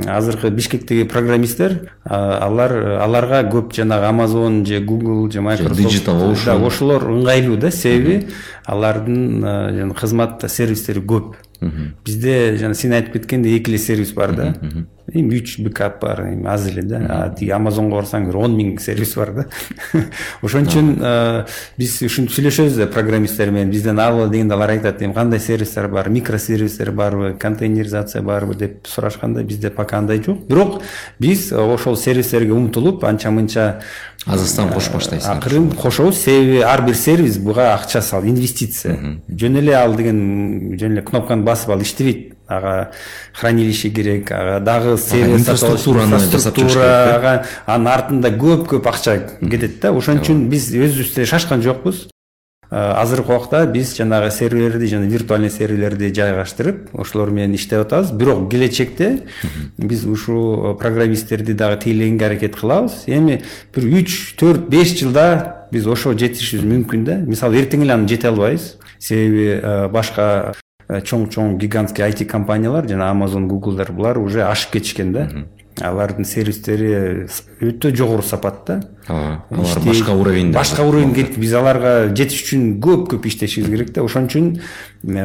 Азыркы 0.07 0.51
бишкектеги 0.51 1.09
программисттер 1.09 1.89
алар 2.05 3.01
аларга 3.01 3.41
көп 3.51 3.73
жанагы 3.75 4.07
amazon 4.13 4.67
же 4.67 4.79
google 4.85 5.33
же 5.33 5.41
microsoft 5.41 5.81
digital 5.81 6.67
ошолор 6.67 7.09
ыңгайлуу 7.09 7.57
да. 7.57 7.71
Себеби 7.71 8.29
алардын 8.67 9.95
кызмат 9.99 10.45
сервистери 10.51 11.01
көп 11.01 11.35
бизде 12.04 12.56
жана 12.59 12.75
сен 12.75 12.92
айтып 12.92 13.18
кеткендей 13.18 13.59
эле 13.59 13.78
сервис 13.78 14.12
бар 14.12 14.33
да. 14.33 14.54
Эми 15.12 15.37
үч 15.37 15.59
бекап 15.61 16.00
бар 16.00 16.21
эми 16.33 16.47
аз 16.49 16.66
эле 16.68 16.83
да 16.83 17.35
тиги 17.38 17.50
амазонго 17.52 17.97
барсаң 17.99 18.26
бир 18.28 18.37
он 18.37 18.56
миң 18.56 18.78
сервис 18.80 19.14
бар 19.16 19.33
да. 19.33 19.44
Ошон 20.42 20.68
үчүн 20.68 20.88
биз 21.78 21.99
ушинтип 22.02 22.35
сүйлөшөбүз 22.37 22.78
да 22.80 22.87
программисттер 22.87 23.52
менен 23.52 23.71
бизден 23.71 24.00
алгыла 24.00 24.30
дегенде 24.33 24.54
алар 24.54 24.75
айтат 24.76 25.02
эми 25.02 25.14
кандай 25.14 25.40
сервистер 25.40 25.88
бар 25.88 26.09
микросервистер 26.09 26.92
барбы 26.92 27.35
контейнеризация 27.38 28.23
барбы 28.23 28.54
деп 28.54 28.87
сурашканда 28.87 29.44
бизде 29.44 29.71
пока 29.71 29.99
андай 29.99 30.23
жок 30.23 30.47
бирок 30.49 30.83
биз 31.18 31.52
ошол 31.52 31.97
сервистерге 31.97 32.52
умтулуп 32.52 33.04
анча 33.04 33.30
мынча 33.30 33.80
азыртан 34.25 34.71
кошуп 34.73 34.97
баштайсыңар 34.97 35.38
акырын 35.38 35.66
кошобуз 35.76 36.16
себеби 36.16 36.62
ар 36.64 36.83
бир 36.87 36.97
сервис 36.97 37.37
буга 37.38 37.75
акча 37.75 38.00
сал 38.02 38.25
инвестиция. 38.25 38.97
Жөн 39.28 39.59
эле 39.61 39.75
ал 39.76 39.94
деген 39.97 40.76
жөн 40.80 40.97
эле 40.97 41.02
кнопканы 41.02 41.44
басып 41.54 41.70
ал 41.70 41.80
иштебейт 41.82 42.34
ага 42.46 42.90
хранилище 43.32 43.90
керек 43.90 44.28
чыгыш 44.28 45.87
керек 46.54 47.14
ага 47.16 47.44
анын 47.66 47.88
артында 47.88 48.34
көп 48.37 48.66
көп 48.75 48.88
акча 48.90 49.20
кетет 49.40 49.80
да. 49.80 49.94
Ошон 49.96 50.20
үчүн 50.20 50.49
биз 50.50 50.68
өзүбүз 50.75 51.14
деле 51.14 51.26
шашкан 51.30 51.62
жокпуз 51.64 52.08
азыркы 52.75 53.30
убакта 53.30 53.66
биз 53.70 53.94
жанагы 53.94 54.30
серверлерди 54.34 54.88
жана 54.90 55.06
виртуальный 55.06 55.50
серверлерди 55.50 56.08
жайгаштырып 56.12 56.88
ошолор 56.99 57.30
менен 57.30 57.54
иштеп 57.54 57.84
атабыз. 57.84 58.11
Бирок 58.11 58.50
келечекте 58.50 59.28
биз 59.78 60.04
ушул 60.04 60.75
программисттерди 60.80 61.54
дагы 61.54 61.84
тейлегенге 61.84 62.26
аракет 62.26 62.56
кылабыз. 62.56 63.04
Эми 63.06 63.42
бир 63.75 63.84
үч 64.00 64.34
төрт 64.40 64.66
беш 64.68 64.96
жылда 64.99 65.68
биз 65.70 65.87
ошого 65.87 66.18
жетишибиз 66.18 66.66
мүмкүн 66.66 67.04
да. 67.06 67.20
Мисалы 67.23 67.62
эртең 67.62 67.87
эле 67.87 67.94
аны 67.94 68.08
жете 68.08 68.32
албайбыз. 68.32 68.75
Себеби 68.99 69.61
башка 69.92 70.54
чоң 70.88 71.29
чоң 71.33 71.59
гигантский 71.59 72.05
айти 72.05 72.25
компаниялар 72.25 72.88
жана 72.88 73.11
amazon 73.12 73.47
гуглдар 73.49 73.93
булар 73.93 74.19
уже 74.19 74.43
ашып 74.45 74.76
кетишкен 74.79 75.12
да. 75.12 75.29
Алардын 75.81 76.25
сервистери 76.25 77.26
өтө 77.59 77.91
жогору 77.97 78.23
сапатта 78.23 78.81
ооба 79.09 79.64
алар 79.64 79.81
башка 79.87 80.12
уровеньде 80.14 80.55
башка 80.55 80.85
уровеньге 80.87 81.25
кетти 81.25 81.41
биз 81.41 81.55
аларга 81.59 82.14
жетиш 82.14 82.45
үчүн 82.45 82.69
көп 82.85 83.09
көп 83.11 83.26
иштешибиз 83.26 83.71
керек 83.73 83.91
да. 83.95 84.05
Ошон 84.05 84.29
үчүн 84.29 84.61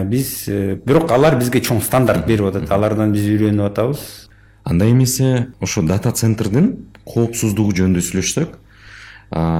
биз 0.09 0.49
бирок 0.85 1.11
алар 1.11 1.37
бизге 1.37 1.61
чоң 1.61 1.83
стандарт 1.85 2.25
берип 2.25 2.49
атат. 2.49 2.71
Алардан 2.71 3.13
биз 3.13 3.27
үйрөнүп 3.29 3.67
атабыз. 3.67 4.29
Андай 4.63 4.91
эмесе 4.91 5.49
ошо 5.61 5.83
дата 5.83 6.11
центрдин 6.11 6.89
коопсуздугу 7.05 7.75
жөнүндө 7.77 8.01
сүйлөшсөк 8.05 8.57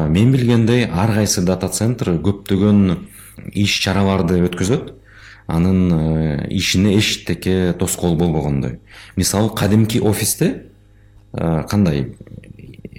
мен 0.10 0.32
билгендей 0.34 0.88
ар 0.90 1.14
кайсы 1.14 1.42
дата 1.46 1.70
центр 1.70 2.16
көптөгөн 2.18 2.98
иш 3.54 3.80
чараларды 3.84 4.42
өткөзөт 4.48 4.94
анын 5.50 6.46
ишине 6.50 6.98
эчтеке 7.00 7.74
тоскоол 7.74 8.16
болбогондой. 8.16 8.80
Мисалы 9.16 9.50
кадимки 9.50 9.98
офисте 9.98 10.66
кандай 11.34 12.16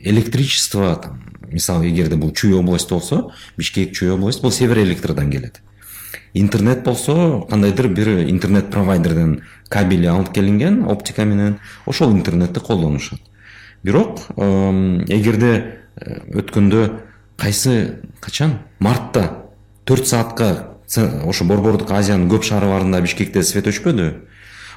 электричество 0.03 0.97
там 0.97 1.23
мисалы 1.51 1.89
эгерде 1.91 2.17
бул 2.17 2.33
чүй 2.33 2.55
область 2.55 2.91
болсо 2.91 3.33
бишкек 3.57 3.93
чүй 3.93 4.11
область 4.11 4.43
бул 4.43 4.53
север 4.53 4.79
электродан 4.79 5.31
келет. 5.31 5.63
Интернет 6.35 6.85
болсо 6.85 7.47
кандайдыр 7.49 7.89
бир 7.89 8.09
интернет 8.31 8.71
провайдерден 8.71 9.43
кабели 9.69 10.07
алып 10.07 10.33
келинген 10.33 10.85
оптика 10.85 11.25
менен 11.25 11.59
ошол 11.87 12.13
интернетти 12.13 12.61
колдонушат. 12.61 13.21
Бирок 13.83 14.21
эгерде 14.37 15.81
э, 15.97 16.21
өткөндө 16.35 17.01
кайсы 17.37 18.01
качан? 18.21 18.59
Мартта 18.79 19.47
төрт 19.85 20.07
саатка 20.07 20.70
ошо 20.99 21.45
борбордук 21.45 21.91
азиянын 21.95 22.29
көп 22.31 22.45
шаарларында 22.49 23.01
бишкекте 23.05 23.43
свет 23.43 23.69
өчпөдү. 23.71 24.11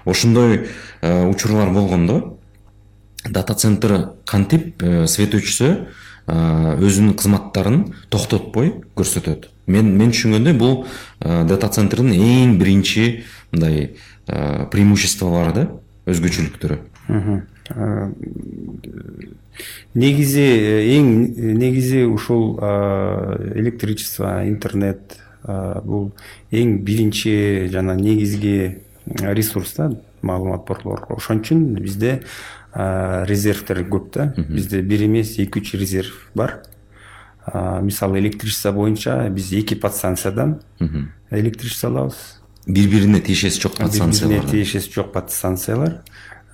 Ошондой 0.06 0.68
э, 1.02 1.26
учурлар 1.26 1.72
болгондо 1.72 2.38
дата 3.30 3.54
центр 3.56 4.12
кантип 4.26 4.84
э, 4.84 5.08
свет 5.08 5.34
өчсө 5.34 5.70
э, 6.28 6.36
өзүнүн 6.78 7.16
кызматтарын 7.18 7.86
токтотпой 8.10 8.76
көрсөтөт. 8.96 9.50
Мен 9.66 9.96
мен 9.98 10.12
түшүнгөндөй 10.12 10.58
бул 10.60 10.86
дата 11.20 11.70
центрдин 11.72 12.12
эң 12.12 12.58
биринчи 12.60 13.24
мындай 13.54 13.96
преимуществолору 14.28 15.54
да 15.56 15.64
өзгөчөлүктөрү. 16.12 16.82
Негизи 19.96 20.48
эң 20.98 21.08
негизи 21.62 22.04
ушул 22.04 22.60
электричество 23.56 24.42
интернет 24.44 25.16
бул 25.44 26.12
эң 26.52 26.80
биринчи 26.84 27.68
жана 27.72 27.96
негизги 27.96 28.84
ресурс 29.06 29.76
да 29.78 29.92
маалымат 30.22 30.66
борборго 30.68 31.18
ошон 31.18 31.42
үчүн 31.44 31.76
бизде 31.80 32.22
резервдер 32.74 33.84
көп 33.90 34.14
да. 34.14 34.34
Бизде 34.38 34.82
бир 34.82 35.06
эмес 35.06 35.38
эки 35.40 35.60
үч 35.60 35.74
резерв 35.76 36.30
бар. 36.34 36.64
Мисалы 37.82 38.20
электричество 38.20 38.72
боюнча 38.72 39.30
биз 39.30 39.52
эки 39.52 39.76
подстанциядан 39.76 40.62
электричество 41.30 41.90
алабыз. 41.90 42.40
Бири 42.66 42.88
бирине 42.88 43.20
тиешеси 43.20 43.60
жок 43.62 43.76
подстанциялар. 43.78 44.36
бири 44.36 44.40
бирине 44.40 44.52
тиешеси 44.52 44.94
жок 44.94 45.12
подстанциялар. 45.12 46.02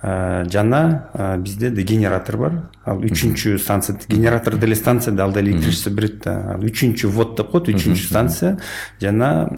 Жана 0.02 1.38
бизде 1.38 1.70
да 1.70 1.82
генератор 1.82 2.36
бар. 2.36 2.52
Ал 2.88 3.02
үчүнчү 3.04 3.58
станция 3.60 3.98
генератор 4.08 4.56
деле 4.56 4.74
станция 4.74 5.12
да 5.12 5.24
ал 5.24 5.32
деле 5.32 5.50
электричество 5.50 5.90
берет 5.90 6.22
да. 6.24 6.54
Ал 6.54 6.64
үчүнчү 6.64 7.10
ввод 7.12 7.36
деп 7.36 7.50
коет 7.52 7.68
үчүнчү 7.68 8.06
станция. 8.08 8.58
Жана 9.00 9.50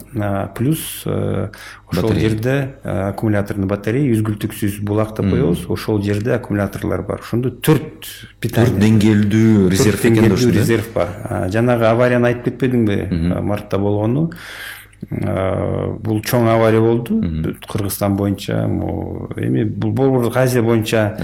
плюс 0.55 1.05
ошол 1.07 2.13
жерде 2.19 2.75
аккумуляторный 2.83 3.67
батарея 3.67 4.11
үзгүлтүксүз 4.11 4.81
булак 4.83 5.15
деп 5.15 5.31
коебуз. 5.31 5.63
Ошол 5.69 6.03
жерде 6.03 6.35
аккумуляторлор 6.35 7.05
бар. 7.07 7.23
Ошондо 7.23 7.49
төрт 7.49 8.11
питание. 8.43 8.73
Төрт 8.73 8.83
деңгээлдүү 8.83 9.69
резерв 9.71 10.05
экен 10.11 10.27
да 10.27 10.35
резерв 10.59 10.91
бар. 10.93 11.47
Жанагы 11.55 11.87
аварияны 11.87 12.33
айтып 12.33 12.51
кетпедиңби? 12.51 13.39
Мартта 13.39 13.79
болгону 13.79 14.31
бул 15.09 16.21
чоң 16.21 16.47
авария 16.47 16.81
болду. 16.81 17.21
Кыргызстан 17.67 18.15
боюнча 18.15 18.67
могу 18.67 19.29
эми 19.37 19.63
бул 19.63 19.91
борбордук 19.91 20.37
азия 20.37 20.61
боюнча 20.61 21.17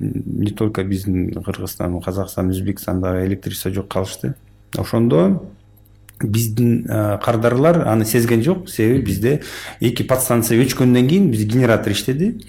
не 0.00 0.50
только 0.50 0.84
биздин 0.84 1.32
кыргызстан 1.32 2.00
казакстан 2.00 2.50
өзбекстан 2.50 3.00
дагы 3.00 3.26
электричество 3.26 3.70
жок 3.72 3.88
калышты. 3.88 4.34
Ошондо 4.76 5.42
биздин 6.22 6.84
кардарлар 6.86 7.86
аны 7.86 8.04
сезген 8.04 8.42
жок. 8.42 8.68
Себеби 8.68 9.04
бизде 9.04 9.40
эки 9.80 10.02
подстанция 10.02 10.60
өчкөндөн 10.62 11.08
кийин 11.08 11.30
бизде 11.30 11.52
генератор 11.52 11.92
иштеди. 11.92 12.40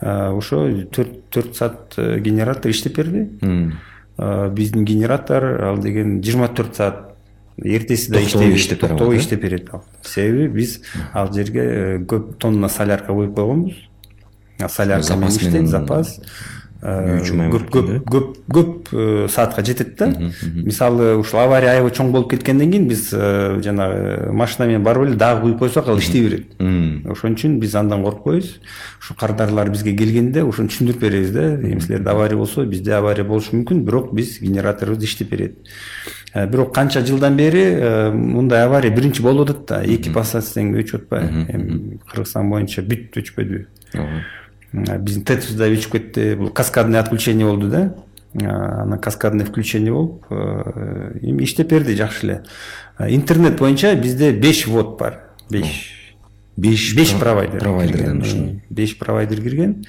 Ошо 0.00 0.68
төрт 0.90 1.30
төрт 1.30 1.56
саат 1.56 1.94
генератор 1.96 2.70
иштеп 2.70 2.96
берди. 2.96 3.28
Биздин 4.16 4.84
генератор 4.84 5.62
ал 5.64 5.78
деген 5.78 6.20
жыйырма 6.22 6.48
төрт 6.48 6.76
саат 6.76 7.13
эртеси 7.62 8.10
да 8.10 8.20
иштеп 8.20 8.80
токтобой 8.80 9.18
иштеп 9.18 9.42
берет 9.42 9.68
ал. 9.72 9.84
Себеби 10.02 10.48
биз 10.48 10.80
ал 11.12 11.32
жерге 11.32 11.60
э, 11.60 11.98
көп 12.04 12.36
тонна 12.38 12.68
солярка 12.68 13.12
куюп 13.12 13.34
койгонбуз. 13.34 13.74
Солярка 14.68 15.16
менен 15.16 15.28
иштейт 15.28 15.68
запас 15.68 16.20
э, 16.82 17.20
көп 17.22 17.70
көп 17.70 17.92
көп 18.10 18.34
көп 18.50 18.88
э, 18.92 19.28
саатка 19.28 19.64
жетет 19.64 19.96
да? 19.98 20.10
Мисалы 20.54 21.14
ушул 21.16 21.40
авария 21.40 21.76
аябай 21.76 21.94
чоң 21.94 22.10
болуп 22.10 22.32
кеткенден 22.32 22.72
кийин 22.72 22.88
биз 22.88 23.10
жанагы 23.12 24.32
машина 24.32 24.66
менен 24.66 24.82
барып 24.82 25.06
эле 25.06 25.16
дагы 25.16 25.42
куюп 25.42 25.58
койсок 25.60 25.88
ал 25.88 25.98
иштей 25.98 26.26
берет. 26.26 26.50
Ошон 27.06 27.38
үчүн 27.38 27.60
биз 27.60 27.74
андан 27.78 28.02
коркпойбуз 28.02 28.58
ушу 29.00 29.14
кардарлар 29.14 29.70
бизге 29.70 29.94
келгенде 29.96 30.42
ошону 30.42 30.74
түшүндүрүп 30.74 31.06
беребиз 31.06 31.30
да? 31.30 31.54
Эми 31.54 31.80
силерде 31.80 32.10
авария 32.10 32.36
болсо 32.36 32.66
бизде 32.66 32.98
авария 32.98 33.24
болушу 33.24 33.56
мүмкүн 33.56 33.84
бирок 33.86 34.12
биз 34.14 34.40
генераторубуз 34.42 35.04
иштеп 35.04 35.30
берет 35.30 35.58
бирок 36.34 36.74
канча 36.74 37.04
жылдан 37.06 37.36
бери 37.36 37.62
э, 37.62 38.10
мындай 38.10 38.64
авария 38.64 38.90
биринчи 38.90 39.22
болуп 39.22 39.50
атат 39.50 39.66
да. 39.68 39.82
Эки 39.84 40.10
тең 40.10 40.74
өчүп 40.80 41.04
атпайбы 41.04 41.44
эми 41.54 41.98
кыргызстан 42.10 42.50
боюнча 42.50 42.82
бүт 42.82 43.14
өчпөдү 43.20 43.66
э, 43.94 44.98
биздин 44.98 45.22
тэц 45.24 45.52
да 45.54 45.68
өчүп 45.70 45.92
кетти. 45.92 46.34
Бул 46.34 46.50
каскадный 46.50 46.98
отключение 46.98 47.46
болду 47.46 47.68
да. 47.70 47.94
Анан 48.34 48.98
каскадный 48.98 49.44
включение 49.44 49.92
болуп 49.92 50.26
эми 50.30 51.44
иштеп 51.44 51.70
берди 51.70 51.94
жакшы 51.94 52.26
эле. 52.26 52.42
Интернет 52.98 53.58
боюнча 53.58 53.94
бизде 53.94 54.32
беш 54.32 54.66
ввод 54.66 54.98
бар. 54.98 55.20
Беш 55.50 56.16
беш 56.56 56.96
беш 56.96 57.14
провайдер 57.14 57.60
провайдерден 57.60 58.60
беш 58.70 58.98
провайдер 58.98 59.40
кирген. 59.40 59.84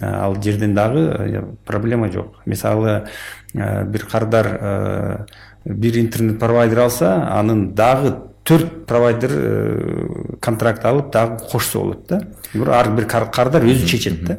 Ал 0.00 0.40
жерден 0.40 0.74
дагы 0.74 1.56
проблема 1.66 2.12
жок. 2.12 2.36
Мисалы 2.46 3.08
бир 3.52 4.06
кардар 4.06 5.26
бир 5.64 5.98
интернет 5.98 6.38
провайдер 6.38 6.78
алса 6.78 7.28
анын 7.38 7.74
дагы 7.74 8.14
төрт 8.44 8.86
провайдер 8.86 10.36
контракт 10.40 10.84
алып 10.84 11.12
дагы 11.12 11.38
кошсо 11.50 11.80
болот 11.80 12.06
да 12.08 12.20
бирок 12.54 12.74
ар 12.74 12.90
бир 12.94 13.06
кардар 13.06 13.64
өзү 13.64 13.86
чечет 13.86 14.24
да 14.24 14.38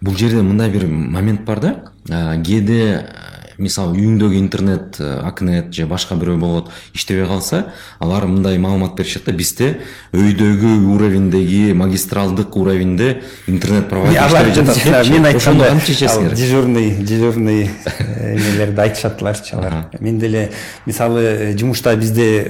бул 0.00 0.16
жерде 0.16 0.42
мындай 0.42 0.70
бир 0.70 0.86
момент 0.86 1.44
бар 1.44 1.60
да 1.60 1.74
кээде 2.44 3.06
мисалы 3.62 3.96
үйүңдөгү 3.96 4.38
интернет 4.38 4.98
э, 5.00 5.20
акнет 5.22 5.72
же 5.74 5.86
башка 5.86 6.16
бирөө 6.18 6.38
болот 6.42 6.70
иштебей 6.94 7.26
калса 7.26 7.72
алар 8.02 8.26
мындай 8.26 8.58
маалымат 8.58 8.96
беришет 8.98 9.24
да 9.26 9.32
бизде 9.32 9.78
өйдөгү 10.12 10.72
уровеньдеги 10.92 11.72
магистралдык 11.72 12.56
уровеньде 12.56 13.22
интернет 13.46 13.88
провайдер 13.88 15.10
мен 15.12 15.30
айтканда 15.30 15.70
кантип 15.70 15.94
чечесиңер 15.94 16.34
дежурный 16.34 16.90
дежурный 16.96 17.70
э, 17.86 18.34
эмелерди 18.36 18.80
айтышаттыларчы 18.80 19.56
алар. 19.56 19.88
Мен 20.00 20.18
деле 20.18 20.50
мисалы 20.86 21.22
э, 21.22 21.56
жумушта 21.56 21.94
бизде 21.96 22.42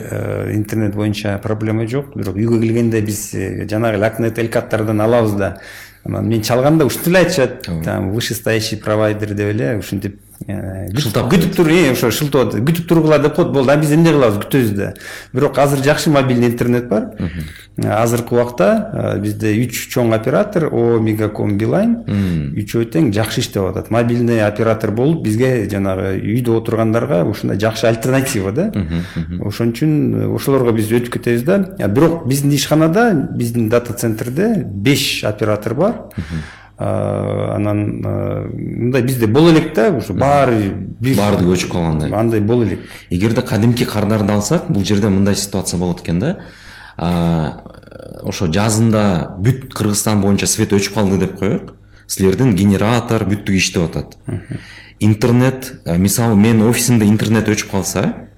интернет 0.53 0.95
боюнча 0.95 1.39
проблема 1.43 1.87
жок. 1.87 2.17
Бирок 2.17 2.37
үйгө 2.37 2.61
келгенде 2.63 3.01
биз 3.05 3.31
жанагы 3.71 3.99
эле 3.99 4.07
акнет 4.07 4.39
элкаттардан 4.39 5.01
алабыз 5.01 5.33
да. 5.33 5.57
Анан 6.05 6.29
мен 6.29 6.43
чалганда 6.43 6.87
ушинтип 6.87 7.09
эле 7.09 7.19
айтышат 7.19 7.69
там 7.85 8.11
вышестоящий 8.13 8.77
провайдер 8.77 9.35
деп 9.35 9.55
эле 9.55 9.77
ушинтип 9.79 10.21
шылтап 10.47 11.31
күтүп 11.33 11.55
тур 11.57 11.71
ошо 11.93 12.11
шылтап 12.11 12.49
атат 12.49 12.65
күтүп 12.67 12.87
тургула 12.89 13.19
деп 13.23 13.35
коет 13.37 13.53
болду. 13.53 13.71
А 13.71 13.77
биз 13.77 13.93
эмне 13.95 14.13
кылабыз? 14.13 14.41
Күтөбүз 14.43 14.71
да. 14.77 14.93
Бирок 15.33 15.59
азыр 15.59 15.83
жакшы 15.85 16.11
мобильный 16.11 16.49
интернет 16.49 16.89
бар. 16.89 17.13
Азыркы 17.79 18.35
убакта 18.35 19.19
бизде 19.23 19.53
үч 19.63 19.89
чоң 19.93 20.15
оператор 20.15 20.69
о 20.73 20.99
мегаком 21.01 21.57
билайн. 21.59 21.99
Үчөө 22.59 22.89
тең 22.93 23.13
жакшы 23.15 23.41
иштеп 23.41 23.71
атат. 23.71 23.91
Мобильный 23.91 24.43
оператор 24.45 24.91
болуп 24.91 25.23
бизге 25.25 25.69
жанагы 25.71 26.17
үйдө 26.19 26.59
отургандарга 26.61 27.23
ушундай 27.25 27.61
жакшы 27.61 27.87
альтернатива 27.89 28.53
да. 28.53 28.71
Ошон 29.41 29.73
үчүн 29.73 30.35
ошолорго 30.35 30.75
биз 30.77 30.91
өтүп 30.91 31.19
кетебиз 31.19 31.47
да. 31.47 31.63
Бирок 31.89 32.27
биздин 32.27 32.53
ишканада 32.53 33.13
биздин 33.15 33.69
дата 33.69 33.95
центрде 33.95 34.55
беш 34.67 35.25
оператор 35.25 35.75
бар 35.75 35.95
анан 36.79 38.01
мындай 38.03 39.03
бизде 39.03 39.27
боло 39.27 39.51
элек 39.51 39.75
да 39.75 39.91
ушу 39.91 40.15
баары 40.15 40.73
бир. 41.01 41.17
Баардыгы 41.17 41.55
өчүп 41.55 41.73
калгандай. 41.73 42.13
Андай 42.13 42.41
боло 42.41 42.65
элек. 42.65 42.81
Эгерде 43.11 43.43
кадимки 43.43 43.85
кардарды 43.85 44.33
алсак 44.33 44.71
бул 44.71 44.85
жерде 44.85 45.09
мындай 45.09 45.35
ситуация 45.37 45.79
болот 45.79 46.01
экен 46.03 46.19
да. 46.19 46.37
Ошо 48.23 48.47
жазында 48.47 49.37
бүт 49.39 49.73
кыргызстан 49.75 50.21
боюнча 50.23 50.47
свет 50.47 50.73
өчүп 50.73 50.95
калды 50.95 51.19
деп 51.19 51.39
коелук 51.39 51.75
силердин 52.07 52.55
генератор 52.57 53.25
бүттүгү 53.29 53.57
иштеп 53.57 53.83
атат. 53.91 54.17
Интернет 55.01 55.73
мисалы 55.87 56.37
менин 56.37 56.69
офисимде 56.69 57.07
интернет 57.07 57.49
өчүп 57.49 57.71
калса 57.71 58.29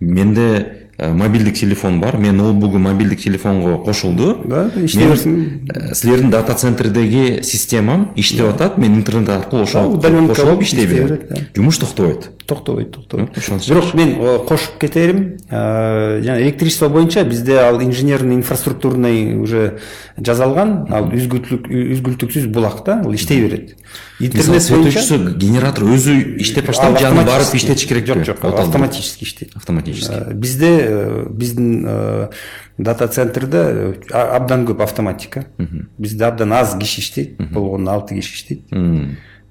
менде 0.00 0.83
Э, 0.96 1.12
мобилдик 1.12 1.54
телефон 1.54 2.00
бар. 2.00 2.16
Менин 2.16 2.36
ноутбугум 2.36 2.82
мобилдик 2.82 3.20
телефонго 3.20 3.78
кошулду 3.78 4.40
да 4.44 4.70
э, 4.74 4.86
силердин 4.86 6.30
дата 6.30 6.54
центрдеги 6.54 7.42
системам 7.42 8.12
иштеп 8.14 8.54
атат 8.54 8.78
мен 8.78 8.94
интернет 8.94 9.28
аркылуу 9.28 9.64
ошо 9.64 10.00
кошулуп 10.28 10.62
иштей 10.62 10.86
берет 10.86 11.50
жумуш 11.56 11.78
токтобойт 11.78 12.30
токтобойт 12.46 12.92
токтобойт 12.92 13.30
бирок 13.68 13.94
мен 13.94 14.16
кошуп 14.46 14.78
кетерим 14.78 15.38
э, 15.50 16.20
жана 16.22 16.40
электричество 16.42 16.88
боюнча 16.88 17.24
бизде 17.24 17.56
ал 17.56 17.82
инженерный 17.82 18.36
инфраструктурный 18.36 19.36
уже 19.36 19.80
жасалган 20.16 20.86
ал 20.90 21.10
үзгүлтүксүз 21.10 22.46
булак 22.46 22.84
да 22.84 23.00
ал 23.04 23.12
иштей 23.14 23.40
берет 23.42 23.76
интернет 24.20 24.70
боюнча 24.70 25.18
генератор 25.36 25.84
өзү 25.84 26.38
иштеп 26.40 26.66
баштайбы 26.66 26.98
же 26.98 27.06
аны 27.06 27.24
барып 27.24 27.54
иштетиш 27.54 27.88
керек 27.88 28.06
жок 28.06 28.24
жок 28.24 28.44
автоматически 28.44 29.24
иштейт 29.24 29.56
автоматически 29.56 30.34
бизде 30.34 30.94
Э, 30.94 31.26
биздин 31.28 31.84
э, 31.86 32.28
дата 32.78 33.08
центрде 33.08 33.58
э, 33.58 33.94
абдан 34.12 34.66
көп 34.66 34.82
автоматика. 34.82 35.46
Бизде 35.98 36.24
абдан 36.24 36.52
аз 36.52 36.76
киши 36.78 37.00
иштейт. 37.00 37.36
Болгону 37.52 37.90
алты 37.90 38.14
киши 38.14 38.34
иштейт. 38.34 38.62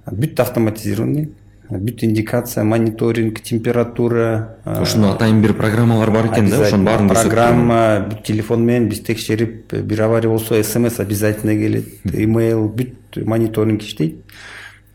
Бүт 0.06 0.40
автоматизированный. 0.40 1.32
Бүт 1.70 2.04
индикация 2.04 2.64
мониторинг 2.64 3.40
температура 3.42 4.58
ошондо 4.66 5.14
атайын 5.14 5.42
бир 5.42 5.54
программалар 5.58 6.12
бар 6.12 6.28
экен 6.28 6.50
да 6.50 6.60
ошонун 6.62 6.86
баарын 6.86 7.10
программа 7.10 7.78
бүт 8.10 8.26
телефон 8.28 8.66
менен 8.66 8.90
биз 8.90 9.00
текшерип 9.00 9.74
бир 9.74 10.02
авария 10.04 10.30
болсо 10.30 10.62
смс 10.62 11.00
обязательно 11.00 11.56
келет 11.56 11.88
имейл 12.14 12.68
бүт 12.68 12.94
мониторинг 13.22 13.84
іштейді 13.84 14.24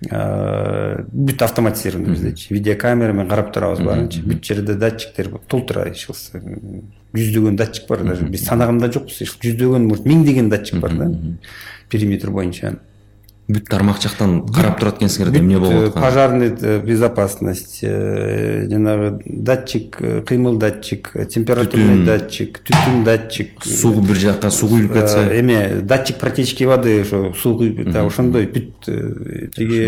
ыыы 0.06 1.06
бүт 1.10 1.42
автоматизированный 1.42 2.14
бізде 2.14 2.54
видеокамерамен 2.54 3.26
қарап 3.26 3.48
тұрамыз 3.54 3.82
барынша. 3.82 4.22
Бүт 4.22 4.44
жерде 4.46 4.76
датчиктер 4.78 5.32
толтыра 5.50 5.88
кылса 5.90 6.38
жүздеген 6.38 7.56
датчик 7.58 7.88
бар 7.88 8.04
даже 8.06 8.28
біз 8.30 8.44
санағанда 8.46 8.92
жоқпыз 8.94 9.24
жүздеген 9.42 9.88
может 9.90 10.06
миңдеген 10.06 10.52
датчик 10.52 10.78
бар 10.78 10.94
да. 10.94 11.10
Периметр 11.90 12.30
бойынша 12.30 12.76
бүт 13.48 13.64
тармақ 13.72 14.00
жақтан 14.04 14.34
қарап 14.52 14.76
тұрады 14.80 15.00
екенсіңдер 15.00 15.32
де 15.32 15.40
не 15.40 15.56
болып 15.56 15.88
жатқанын 15.88 15.96
э, 15.96 16.02
пожарный 16.04 16.50
э, 16.52 16.80
безопасность 16.84 17.78
э, 17.82 18.66
жаңағы 18.68 19.10
датчик 19.24 19.96
қимыл 20.28 20.58
датчик 20.60 21.08
температурный 21.32 22.04
датчик 22.04 22.60
түтін 22.68 23.02
датчик 23.08 23.64
су 23.64 23.94
бір 24.04 24.20
жаққа 24.26 24.52
су 24.52 24.68
құйылып 24.68 24.98
кетсе? 24.98 25.24
эме 25.40 25.80
датчик 25.80 26.20
протечки 26.20 26.68
воды 26.68 27.00
ошо 27.00 27.32
суу 27.32 27.56
куюп 27.62 27.88
ошондой 27.96 28.50
бүт 28.52 28.90
тиги 29.56 29.82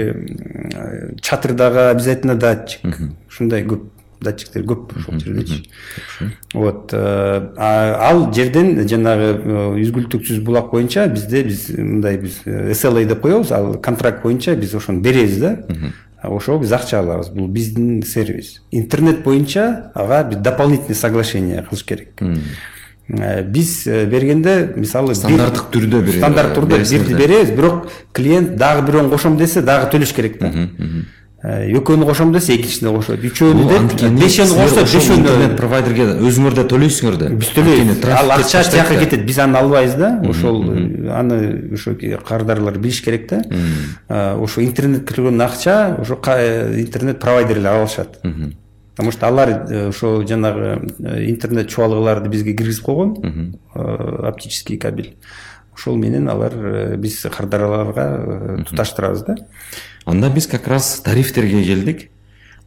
чатырдағы 1.20 1.90
обязательно 1.90 2.35
датчик. 2.35 2.85
Ушундай 3.29 3.64
көп. 3.68 3.88
Датчиктер 4.21 4.63
көп 4.69 4.97
ошол 4.99 5.19
жердечи. 5.19 5.65
вот 6.55 6.93
ал 6.95 8.27
жерден 8.35 8.89
жанагы 8.89 9.33
үзгүлтүксүз 9.81 10.43
булак 10.45 10.71
боюнча 10.71 11.07
бизде 11.09 11.43
биз 11.45 11.69
мындай 11.77 12.19
биз 12.21 12.43
sla 12.79 13.05
деп 13.05 13.23
коебуз 13.23 13.53
ал 13.53 13.75
контракт 13.81 14.23
боюнча 14.23 14.57
биз 14.57 14.75
ошону 14.75 15.01
беребиз 15.01 15.39
да. 15.39 15.59
Ошого 16.23 16.61
биз 16.61 16.73
акча 16.73 16.99
алабыз. 17.01 17.31
Бул 17.31 17.49
биздин 17.49 18.03
сервис. 18.03 18.61
Интернет 18.71 19.23
боюнча 19.25 19.91
ага 19.95 20.23
биз 20.29 20.39
дополнительный 20.39 20.95
соглашение 20.95 21.63
кылыш 21.63 21.85
керек. 21.85 22.23
Биз 23.09 23.87
бергенде 23.87 24.73
мисалы 24.77 25.15
стандарттык 25.15 25.73
түрдө 25.73 26.03
бир 26.05 26.19
стандарттык 26.19 26.59
түрдө 26.59 26.83
бирди 26.91 27.15
беребиз. 27.15 27.55
Бирок 27.57 27.89
клиент 28.13 28.57
дагы 28.57 28.85
бирөөнү 28.87 29.11
кошом 29.11 29.39
десе 29.41 29.63
дагы 29.63 29.89
төлөш 29.97 30.15
керек 30.15 30.39
да 30.39 30.53
экөөнү 31.42 32.05
кошом 32.05 32.33
десе 32.35 32.57
экинчисине 32.57 32.92
кошот 32.92 33.22
үчөөнү 33.24 33.66
деп 33.70 34.03
бешөөнү 34.20 34.57
кошсо 34.59 34.85
бешөөнү 34.85 35.20
интернет 35.22 35.57
провайдерге 35.57 36.07
өзүңөр 36.29 36.57
да 36.59 36.64
төлөйсүңөр 36.68 37.16
да 37.22 37.31
биз 37.33 37.53
төлөйбүз. 37.57 38.05
Ал 38.12 38.35
акча 38.37 38.61
тияка 38.68 38.98
кетет 39.00 39.24
биз 39.24 39.40
аны 39.40 39.57
албайбыз 39.62 39.96
да. 39.96 40.11
Ошол 40.29 40.61
аны 41.16 41.40
ошо 41.72 41.96
кардарлар 42.29 42.76
билиш 42.79 43.00
керек 43.05 43.29
да. 43.31 43.40
Ошо 44.37 44.61
интернетке 44.61 45.14
кирген 45.14 45.40
акча 45.40 45.96
ошо 45.98 46.20
интернет 46.76 47.20
провайдерлер 47.20 47.72
алышат. 47.72 48.20
Потому 49.00 49.12
что 49.12 49.29
алар 49.29 49.48
э, 49.48 49.88
ошо 49.88 50.26
жанагы 50.26 50.92
э, 50.98 51.31
интернет 51.31 51.70
чубалгыларды 51.70 52.29
бизге 52.29 52.53
киргизип 52.53 52.85
койгон 52.85 53.57
э, 53.74 53.81
оптический 54.29 54.76
кабель. 54.76 55.16
Ошол 55.72 55.96
менен 55.96 56.29
алар 56.29 56.96
биз 56.98 57.22
кардарларга 57.22 58.62
туташтырабыз 58.68 59.22
да. 59.22 59.37
Анда 60.05 60.31
биз 60.31 60.47
как 60.47 60.69
раз 60.69 61.01
тарифтерге 61.05 61.65
келдик 61.65 62.11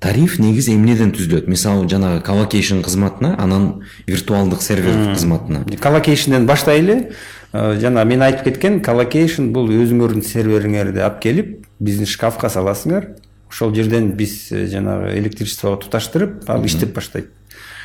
тариф 0.03 0.37
негизи 0.39 0.75
эмнеден 0.75 1.13
түзүлөт 1.15 1.47
мисалы 1.47 1.87
жанагы 1.89 2.21
колокейшн 2.27 2.81
кызматына 2.83 3.35
анан 3.39 3.83
виртуалдык 4.07 4.61
сервер 4.61 5.13
кызматына 5.13 5.63
колокейшнден 5.79 6.45
баштайлы. 6.45 7.13
Жана 7.53 8.03
мен 8.03 8.23
айтып 8.25 8.49
кеткен 8.49 8.79
колокейшн 8.83 9.51
бул 9.53 9.69
өзүңөрдүн 9.69 10.25
сервериңерди 10.25 11.03
алып 11.05 11.21
келип 11.23 11.51
биздин 11.79 12.09
шкафка 12.09 12.49
саласыңар. 12.49 13.13
Ошол 13.53 13.75
жерден 13.75 14.09
биз 14.17 14.47
э, 14.51 14.65
жанагы 14.65 15.13
электричествого 15.19 15.77
туташтырып 15.77 16.49
ал 16.49 16.65
иштеп 16.65 16.95
баштайт. 16.95 17.29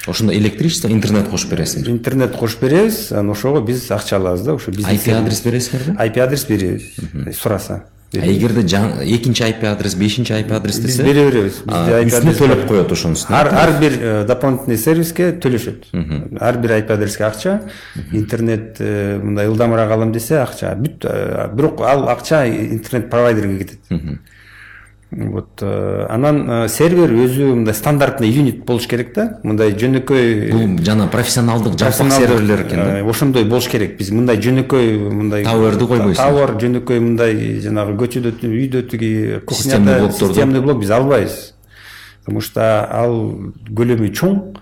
Ошондо 0.07 0.33
электричество 0.33 0.89
интернет 0.89 1.29
кошуп 1.29 1.53
бересиңер? 1.53 1.91
Интернет 1.93 2.33
кошуп 2.37 2.63
беребиз 2.65 3.13
анан 3.13 3.35
ошого 3.35 3.61
биз 3.61 3.91
акча 3.93 4.17
алабыз 4.17 4.47
да 4.47 4.55
ошо 4.57 4.73
ip 4.73 5.13
адрес 5.13 5.43
бересиңерби 5.45 5.99
ip 6.09 6.19
адрес 6.25 6.47
беребиз. 6.49 6.89
Сураса. 7.37 7.83
А 8.15 8.25
эгерде 8.25 8.63
экинчи 8.63 9.45
ip 9.51 9.65
адрес 9.65 9.95
бешинчи 9.95 10.33
ip 10.41 10.53
адрес 10.53 10.79
десе 10.81 11.03
биз 11.03 11.07
бере 11.07 11.25
беребиз 11.29 11.59
үстүнө 11.67 12.35
төлөп 12.39 12.63
коет 12.71 12.93
ошонун 12.95 13.19
үстүнө 13.19 13.37
ар 13.37 13.73
бир 13.81 13.99
дополнительный 14.29 14.79
сервиске 14.81 15.33
төлөшөт 15.37 15.91
ар 16.41 16.59
бир 16.63 16.79
ip 16.79 16.91
адреске 16.95 17.27
акча 17.29 17.59
интернет 18.13 18.81
мындай 18.81 19.51
ылдамыраак 19.53 19.93
алам 19.99 20.13
десе 20.17 20.41
акча 20.41 20.73
бүт 20.81 21.05
бирок 21.53 21.83
ал 21.85 22.09
акча 22.09 22.47
интернет 22.49 23.11
провайдерге 23.11 23.59
кетет 23.59 24.01
вот 25.11 25.63
э, 25.63 26.07
анан 26.11 26.51
э, 26.51 26.69
сервер 26.69 27.09
өзү 27.09 27.55
мындай 27.55 27.75
стандартный 27.75 28.29
юнит 28.29 28.65
болуш 28.67 28.87
керек 28.87 29.15
да? 29.15 29.39
Мындай 29.43 29.73
жөнөкөй 29.73 30.51
бул 30.53 30.85
жана 30.85 31.07
профессионалдык 31.09 31.79
жапсак 31.81 32.13
серверлер 32.13 32.67
экен 32.67 32.77
да? 32.77 32.99
э, 32.99 33.09
ошондой 33.09 33.45
болуш 33.45 33.71
керек. 33.73 33.97
Биз 33.97 34.11
мындай 34.13 34.37
жөнөкөй 34.37 34.99
мындай 35.09 35.45
таверди 35.49 35.87
койбойсуз. 35.89 36.21
тавер 36.21 36.53
жөнөкөй 36.61 37.01
мындай 37.01 37.57
жанагы 37.65 37.97
көчөдө 38.05 38.35
үйдө 38.51 38.85
тиги 38.91 39.41
кухняда 39.47 40.13
системный 40.13 40.61
блок 40.61 40.81
биз 40.81 40.91
албайбыз. 40.91 41.55
Потому 42.27 42.43
что 42.43 42.85
ал 42.93 43.53
көлөмү 43.65 44.13
чоң 44.13 44.59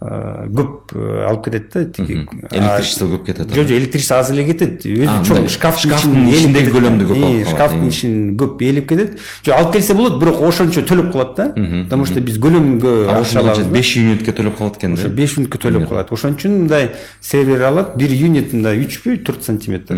көп 0.00 0.92
алып 1.24 1.46
кетет 1.46 1.70
да 1.72 1.84
тиги 1.88 2.18
электричество 2.50 3.06
көп 3.08 3.22
кетет 3.24 3.48
жок 3.48 3.64
жок 3.64 3.78
электричество 3.78 4.18
аз 4.20 4.30
эле 4.30 4.42
кетет 4.44 4.84
өзү 4.84 5.14
чоң 5.24 5.46
шкафтын 5.48 6.26
ичиндеги 6.28 6.74
көлөмдү 6.74 7.06
көп 7.08 7.48
шкафтын 7.48 7.86
ичин 7.88 8.18
көп 8.36 8.60
ээлеп 8.60 8.90
кетет 8.90 9.14
жок 9.40 9.54
алып 9.56 9.72
келсе 9.78 9.96
болот 9.96 10.18
бирок 10.20 10.42
ошончо 10.44 10.84
төлөп 10.84 11.08
калат 11.14 11.32
да 11.38 11.48
потому 11.56 12.04
что 12.04 12.20
биз 12.20 12.36
көлөмгө 12.44 12.92
акча 13.14 13.40
алабыз 13.40 13.72
беш 13.72 13.94
юнитке 13.96 14.36
төлөп 14.36 14.60
калат 14.60 14.76
экен 14.76 14.98
да 14.98 15.00
ошо 15.00 15.14
беш 15.16 15.38
юнитке 15.38 15.62
төлөп 15.64 15.88
калат 15.88 16.12
ошон 16.12 16.36
үчүн 16.36 16.58
мындай 16.60 16.92
сервер 17.22 17.64
алат 17.72 17.96
бир 17.96 18.12
юнит 18.12 18.52
мындай 18.52 18.84
үчпү 18.84 19.16
төрт 19.24 19.48
сантиметр 19.48 19.96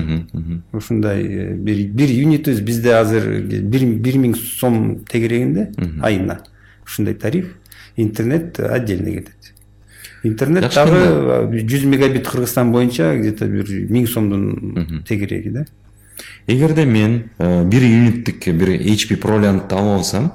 ушундай 0.73 1.27
бир 1.59 2.15
юнитибиз 2.15 2.63
бизде 2.63 2.95
азыр 3.03 3.27
бир 3.43 4.23
миң 4.23 4.39
сом 4.39 5.01
тегерегинде 5.11 5.73
айына 6.07 6.45
ушундай 6.87 7.19
тариф 7.19 7.57
интернет 7.97 8.61
отдельно 8.61 9.11
кетет 9.11 9.42
интернет 10.24 10.74
дагы 10.74 11.64
жүз 11.68 11.86
мегабит 11.86 12.28
кыргызстан 12.28 12.72
боюнча 12.72 13.14
где 13.18 13.32
то 13.32 13.46
бир 13.46 13.68
миң 13.68 14.08
сомдун 14.08 15.04
тегереги 15.08 15.50
да. 15.50 15.66
Эгерде 16.48 16.86
мен 16.86 17.30
э, 17.38 17.64
бир 17.66 17.84
юниттик 17.84 18.48
бир 18.48 18.70
hp 18.80 19.16
пролянтты 19.18 19.76
алып 19.76 20.00
алсам 20.00 20.32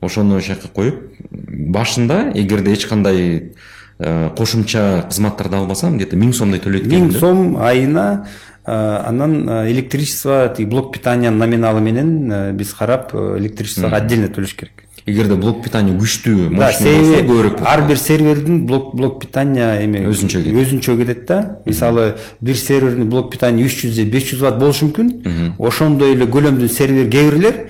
ошону 0.00 0.36
ошол 0.36 0.54
жака 0.54 0.68
коюп 0.68 1.02
башында 1.30 2.32
эгерде 2.34 2.72
эч 2.72 2.86
кандай 2.86 3.52
э, 3.98 4.30
кошумча 4.36 5.04
кызматтарды 5.08 5.56
албасам 5.56 5.96
где 5.96 6.06
то 6.06 6.16
миң 6.16 6.32
сомдой 6.32 6.60
төлөйт 6.60 6.86
экенмин 6.86 7.10
миң 7.10 7.18
сом 7.18 7.56
айына 7.58 8.26
э, 8.64 8.72
анан 8.72 9.48
электричество 9.70 10.52
тиги 10.56 10.68
блок 10.68 10.92
питаниянын 10.94 11.38
номиналы 11.38 11.80
менен 11.80 12.56
биз 12.56 12.74
карап 12.74 13.14
электричествого 13.14 13.96
отдельно 13.96 14.28
төлөш 14.28 14.54
керек 14.54 14.87
эгерде 15.08 15.34
блок 15.40 15.62
питание 15.64 15.96
күчтүү 15.98 16.50
мощный 16.52 16.98
болсо 17.00 17.18
көбүрөөк 17.22 17.64
ар 17.66 17.82
бир 17.88 17.98
сервердин 17.98 18.66
блок 18.66 18.94
блок 18.94 19.18
питания 19.22 19.80
эме 19.82 20.04
өзүнчө 20.08 20.44
кетет 20.44 20.62
өзүнчө 20.62 20.96
кетет 21.00 21.26
да. 21.26 21.58
Мисалы 21.66 22.14
бир 22.40 22.56
сервердин 22.56 23.08
блок 23.10 23.30
питание 23.32 23.66
үч 23.66 23.82
жүз 23.84 23.96
же 23.96 24.04
беш 24.04 24.30
жүз 24.32 24.44
ватт 24.44 24.58
болушу 24.60 24.88
мүмкүн 24.88 25.56
ошондой 25.58 26.14
эле 26.14 26.26
көлөмдүү 26.28 26.68
сервер 26.68 27.10
кээ 27.10 27.30
бирлер 27.30 27.60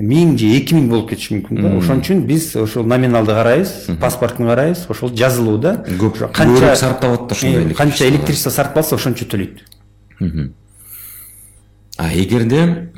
миң 0.00 0.38
же 0.40 0.48
эки 0.56 0.74
миң 0.74 0.88
болуп 0.88 1.10
кетиши 1.10 1.34
мүмкүн 1.34 1.60
да. 1.60 1.74
Ошон 1.76 2.00
үчүн 2.00 2.22
биз 2.24 2.54
ошол 2.56 2.86
номиналды 2.88 3.34
карайбыз 3.36 3.98
паспортун 4.00 4.46
карайбыз 4.48 4.86
ошол 4.88 5.12
жазылуу 5.12 5.58
да. 5.60 5.74
Көп 6.00 6.22
канча 6.32 6.74
сарптап 6.76 7.18
атат 7.18 7.32
ошондой 7.36 7.74
канча 7.74 8.08
электричество 8.08 8.50
сарпталса 8.50 8.96
ошончо 8.96 9.26
төлөйт. 9.28 9.60
А 11.98 12.08
эгерде 12.16 12.88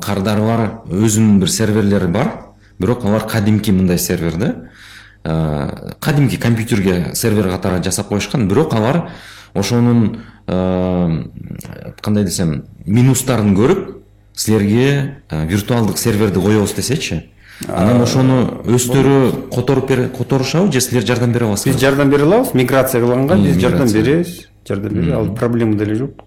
кардарлар 0.00 0.80
өзүнүн 0.88 1.36
бир 1.42 1.52
серверлери 1.52 2.08
бар 2.08 2.32
бирок 2.82 3.04
алар 3.04 3.26
кадимки 3.26 3.70
мындай 3.70 3.98
сервер 3.98 4.36
да 4.36 4.54
кадимки 6.00 6.36
компьютерге 6.36 7.14
сервер 7.14 7.48
катары 7.48 7.82
жасап 7.82 8.08
коюшкан 8.08 8.48
бирок 8.48 8.74
алар 8.74 9.10
ошонун 9.54 10.18
кандай 10.46 12.24
десем 12.24 12.64
минустарын 12.84 13.54
көрүп 13.56 14.02
силерге 14.34 15.18
виртуалдык 15.30 15.98
серверди 15.98 16.40
коебуз 16.40 16.74
десечи 16.74 17.30
анан 17.68 18.02
ошону 18.02 18.62
өздөрү 18.66 19.48
которуп 19.54 19.92
которушабы 20.16 20.72
же 20.72 20.80
силер 20.80 21.06
жардам 21.06 21.32
бере 21.32 21.46
аласызбы 21.46 21.72
биз 21.72 21.80
жардам 21.80 22.10
бере 22.10 22.24
алабыз 22.24 22.54
миграция 22.54 23.00
кылганга 23.00 23.36
биз 23.36 23.60
жардам 23.60 23.92
беребиз 23.92 24.48
жардам 24.68 24.92
беребиз 24.92 25.12
ал 25.14 25.34
проблема 25.34 25.74
деле 25.78 25.94
жок 25.94 26.24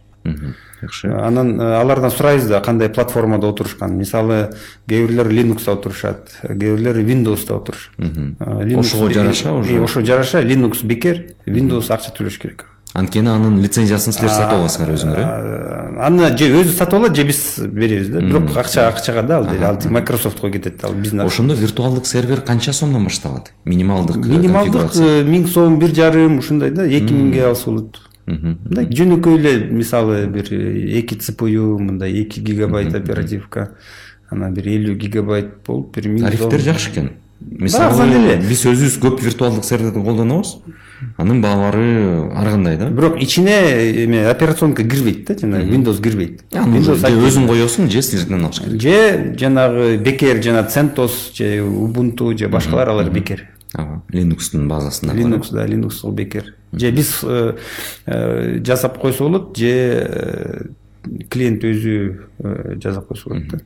жакшы. 0.85 1.09
Анан 1.09 1.59
э, 1.59 1.79
алардан 1.79 2.11
сурайбыз 2.11 2.47
да 2.47 2.61
кандай 2.61 2.89
платформада 2.89 3.49
отурушканын 3.49 3.97
мисалы 3.97 4.51
кээ 4.87 5.07
бирлер 5.07 5.29
линукста 5.29 5.73
отурушат 5.73 6.37
кээ 6.41 6.55
бирлер 6.55 7.01
виндоуста 7.01 7.57
отурушат 7.57 7.93
э, 7.97 8.75
ошого 8.75 9.11
жараша 9.11 9.53
уже. 9.53 9.81
Ошого 9.81 10.05
жараша 10.05 10.41
линукс 10.41 10.83
бекер 10.83 11.35
виндоус 11.45 11.91
акча 11.91 12.11
төлөш 12.15 12.39
керек. 12.39 12.65
Анткени 12.95 13.27
анын 13.27 13.57
лицензиясын 13.59 14.13
силер 14.15 14.31
сатып 14.31 14.61
аласыңар 14.61 14.91
өзүңөр 14.93 15.17
э? 15.19 15.25
аны 16.05 16.29
же 16.39 16.47
өзү 16.61 16.71
сатып 16.77 17.01
алат 17.01 17.17
же 17.17 17.25
биз 17.27 17.41
беребиз 17.59 18.07
да. 18.13 18.21
Бирок 18.23 18.55
акча 18.55 18.85
акчага 18.87 19.23
да 19.27 19.41
ал 19.41 19.49
ал 19.67 19.79
майкрософтко 19.91 20.49
кетет 20.53 20.85
ал 20.87 20.95
биздин 20.95 21.25
ошондо 21.25 21.57
виртуалдык 21.59 22.07
сервер 22.07 22.39
канча 22.39 22.71
сомдон 22.71 23.03
башталат? 23.09 23.51
Минималдык 23.65 24.23
минималдык 24.23 24.95
миң 25.27 25.47
сом 25.51 25.75
бир 25.81 25.91
жарым 25.91 26.39
ушундай 26.39 26.71
да 26.71 26.87
эки 26.87 27.11
миңге 27.11 27.49
алса 27.49 27.69
болот 27.69 27.99
мындай 28.25 28.87
жөнөкөй 28.89 29.37
эле 29.37 29.53
мисалы 29.69 30.25
бир 30.27 30.49
эки 30.49 31.15
цпу 31.15 31.47
мындай 31.79 32.11
эки 32.21 32.39
гигабайт 32.39 32.95
оперативка 32.95 33.75
анан 34.29 34.53
бир 34.53 34.67
элүү 34.67 34.95
гигабайт 34.95 35.53
болуп 35.67 35.95
бир 35.95 36.09
миң 36.09 36.25
тарифтер 36.25 36.65
жакшы 36.65 36.91
экен. 36.91 37.11
Мисалы 37.39 38.07
эле. 38.07 38.37
биз 38.41 38.63
өзүбүз 38.65 38.97
көп 39.03 39.21
виртуалдык 39.21 39.65
серверди 39.67 40.01
колдонобуз. 40.01 40.55
Анын 41.17 41.41
баалары 41.43 42.31
ар 42.33 42.49
кандай 42.49 42.77
да. 42.77 42.89
Бирок 42.89 43.21
ичине 43.21 43.51
эме 44.05 44.25
операционка 44.29 44.83
кирбейт 44.83 45.25
да 45.27 45.37
жанагы 45.37 45.69
windows 45.69 46.01
кирбейт. 46.01 46.41
Же 46.51 46.95
өзүң 46.95 47.49
коесуң 47.51 47.91
же 47.91 48.01
силерден 48.01 48.47
алыш 48.47 48.61
керек. 48.63 48.81
Же 48.81 49.35
жанагы 49.37 49.97
бекер 49.97 50.41
жана 50.41 50.63
центос 50.63 51.33
же 51.35 51.61
убунту 51.61 52.35
же 52.37 52.47
башкалар 52.47 52.89
алар 52.89 53.11
бекер 53.11 53.49
линукстун 54.09 54.67
базасында 54.69 55.13
linux 55.13 55.51
да 55.53 55.65
linux 55.67 56.03
ол 56.03 56.11
бекер. 56.11 56.53
Же 56.73 56.91
биз 56.91 57.19
э, 57.23 57.55
э, 58.05 58.59
жасап 58.63 58.99
койсо 58.99 59.23
болот 59.23 59.57
же 59.57 59.67
э, 59.67 60.65
клиент 61.29 61.63
өзү 61.63 62.27
жасап 62.81 63.07
койсо 63.07 63.29
болот 63.29 63.63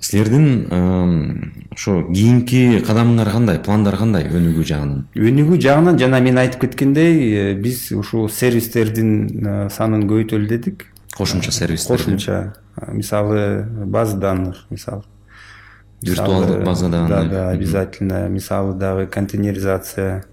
силердин 0.00 1.62
ошо 1.72 2.02
кийинки 2.12 2.80
кадамыңар 2.84 3.30
кандай 3.32 3.58
пландар 3.58 3.96
кандай 3.96 4.28
өнүгүү 4.28 4.66
жагынан? 4.68 5.06
Өнүгүү 5.16 5.60
жагынан 5.64 5.98
жана 5.98 6.20
мен 6.20 6.38
айтып 6.42 6.66
кеткендей 6.66 7.54
биз 7.54 7.90
ушул 7.92 8.28
сервистердин 8.28 9.70
санын 9.72 10.04
көбөйтөлү 10.10 10.48
дедик 10.48 10.86
кошумча 11.16 11.52
сервистер 11.52 11.96
кошумча. 11.96 12.54
Мисалы 12.92 13.64
база 13.86 14.18
данных 14.18 14.66
мисалы 14.68 15.04
виртуалдык 16.02 16.64
база 16.64 16.88
данных. 16.88 17.08
да 17.08 17.24
да 17.24 17.48
обязательно. 17.50 18.28
Мисалы 18.28 18.74
дагы 18.74 19.06
контейнеризация 19.06 20.24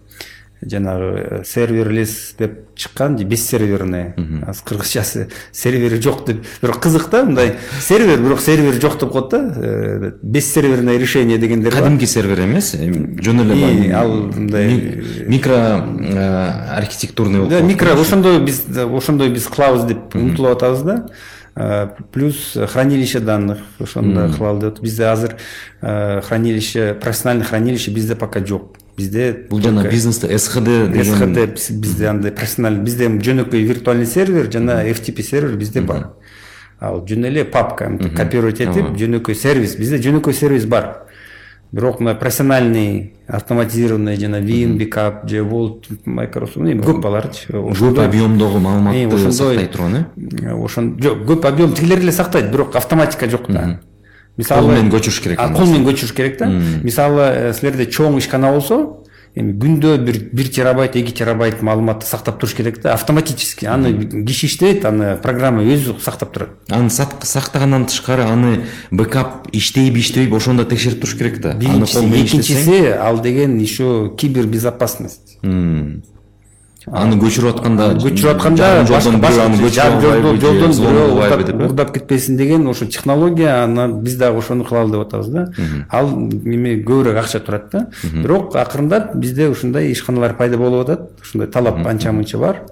жанагы 0.64 1.42
серверлес 1.44 2.36
деп 2.38 2.76
чыккан 2.76 3.16
бессерверный 3.16 4.14
азыр 4.46 4.64
кыргызчасы 4.64 5.30
сервери 5.52 6.00
жок 6.00 6.26
деп 6.28 6.46
бирок 6.62 6.80
кызык 6.80 7.10
да 7.10 7.24
мындай. 7.24 7.56
Сервер 7.80 8.20
бирок 8.20 8.42
сервер 8.42 8.80
жок 8.80 9.00
деп 9.00 9.12
коет 9.12 9.30
да 9.30 10.14
бессерверное 10.22 10.98
решение 10.98 11.40
дегендер 11.40 11.72
бар. 11.74 11.82
Кадимки 11.82 12.06
сервер 12.06 12.42
эмес 12.42 12.76
жөн 12.76 13.42
эле 13.42 13.92
ал 13.96 14.12
мындай 14.12 15.04
микро 15.26 15.84
архитектурный 16.76 17.40
болуп 17.40 17.52
да 17.52 17.62
микро 17.62 18.00
ошондой 18.00 18.40
биз 18.42 18.64
ошондой 18.70 19.30
биз 19.30 19.48
кылабыз 19.48 19.86
деп 19.86 20.16
умтулуп 20.16 20.58
атабыз 20.58 20.82
да. 20.82 21.08
Плюс 22.12 22.56
хранилище 22.56 23.20
данных 23.20 23.60
ошону 23.80 24.32
кылалы 24.34 24.62
деп 24.62 24.74
атып 24.74 24.84
бизде 24.84 25.06
азыр 25.06 25.36
хранилище 25.82 26.94
профессиональный 26.94 27.46
хранилище 27.46 27.92
бизде 27.92 28.16
пока 28.16 28.46
жок. 28.46 28.78
Бизде 28.98 29.48
бул 29.50 29.62
жана 29.62 29.84
бизнесте 29.90 30.38
схд 30.38 30.64
деген 30.64 31.06
схд 31.06 31.74
бизде 31.74 32.08
андай 32.08 32.32
профессиональный 32.32 32.84
бизде 32.84 33.08
жөнөкөй 33.08 33.64
виртуальный 33.64 34.06
сервер 34.06 34.52
жана 34.52 34.84
ftp 34.86 35.22
сервер 35.22 35.58
бизде 35.58 35.82
бар. 35.82 36.14
Ал 36.80 37.06
жөн 37.08 37.26
эле 37.26 37.46
папка 37.46 37.92
копировать 38.16 38.62
этип 38.62 38.96
жөнөкөй 38.96 39.36
сервис. 39.36 39.76
Бизде 39.76 39.98
жөнөкөй 39.98 40.34
сервис 40.34 40.66
бар 40.66 41.08
бирок 41.72 42.00
мына 42.00 42.16
профессиональный 42.16 43.14
автоматизированный 43.28 44.18
жана 44.20 44.42
vim 44.42 44.78
backup 44.78 45.28
же 45.28 45.40
world 45.40 45.88
microsoft 46.06 46.68
эми 46.68 46.84
көп 46.84 47.06
аларчы 47.08 47.48
көп 47.52 48.02
объемдогу 48.04 48.60
маалыматты 48.60 49.32
сактай 49.32 49.68
турган 49.68 49.96
э 50.18 50.54
ошон 50.54 50.98
жок 51.02 51.24
көп 51.30 51.48
объем 51.48 51.74
тигилер 51.74 52.00
эле 52.00 52.12
сактайт 52.12 52.52
бирок 52.52 52.76
автоматика 52.76 53.30
жок 53.30 53.50
да. 53.50 53.80
Мисалы 54.38 54.62
кол 54.62 54.72
менен 54.72 54.92
көчүрүш 54.92 55.22
керек 55.24 55.40
кол 55.40 55.68
менен 55.68 55.86
көчүрүш 55.88 56.14
керек 56.16 56.38
да 56.40 56.48
мисалы 56.48 57.22
э, 57.22 57.54
силерде 57.54 57.86
чоң 57.86 58.18
ишкана 58.18 58.52
болсо 58.52 59.01
эми 59.36 59.54
күндө 59.56 59.96
бир 60.04 60.18
бир 60.32 60.50
терабайт 60.52 60.96
эки 61.00 61.14
терабайт 61.16 61.62
маалыматты 61.62 62.06
сактап 62.06 62.40
туруш 62.40 62.56
керек 62.56 62.82
да 62.82 62.94
автоматически. 62.94 63.66
Аны 63.66 64.26
киши 64.26 64.48
иштебейт 64.48 64.86
аны 64.86 65.16
программа 65.22 65.64
өзү 65.64 66.00
сактап 66.02 66.34
турат. 66.34 66.50
Аны 66.70 66.90
сактагандан 66.90 67.86
тышкары 67.86 68.24
аны 68.24 68.66
бэкап 68.92 69.48
иштейби 69.52 70.00
иштебейби 70.00 70.36
ошону 70.36 70.64
да 70.64 70.70
текшерип 70.70 71.02
туруш 71.02 71.16
керек 71.16 71.40
да. 71.40 71.54
Биринчиси 71.54 72.24
экинчиси 72.26 72.86
ал 72.92 73.22
деген 73.22 73.58
еще 73.58 74.14
кибербезопасность. 74.18 75.38
Аны 76.90 77.18
көчүрүп 77.22 77.60
атканда 77.60 77.88
көчүрүп 78.02 78.32
атканда 78.36 78.70
жолдон 78.90 79.20
бирөө 80.82 81.66
уурдап 81.68 81.92
кетпесин 81.94 82.38
деген 82.38 82.68
ошо 82.68 82.86
технология 82.86 83.64
анан 83.64 84.00
биз 84.02 84.16
дагы 84.18 84.40
ошону 84.40 84.66
кылалы 84.66 84.92
деп 84.92 85.02
атабыз 85.06 85.28
да. 85.28 85.46
Ал 85.90 86.10
эме 86.10 86.80
көбүрөөк 86.82 87.20
акча 87.22 87.40
турат 87.40 87.70
да. 87.72 87.88
Бирок 88.14 88.56
акырындап 88.56 89.16
бизде 89.16 89.50
ушундай 89.50 89.92
ишканалар 89.92 90.36
пайда 90.38 90.58
болуп 90.58 90.90
атат. 90.90 91.12
Ушундай 91.22 91.48
талап 91.50 91.86
анча 91.86 92.12
мынча 92.12 92.38
бар. 92.38 92.64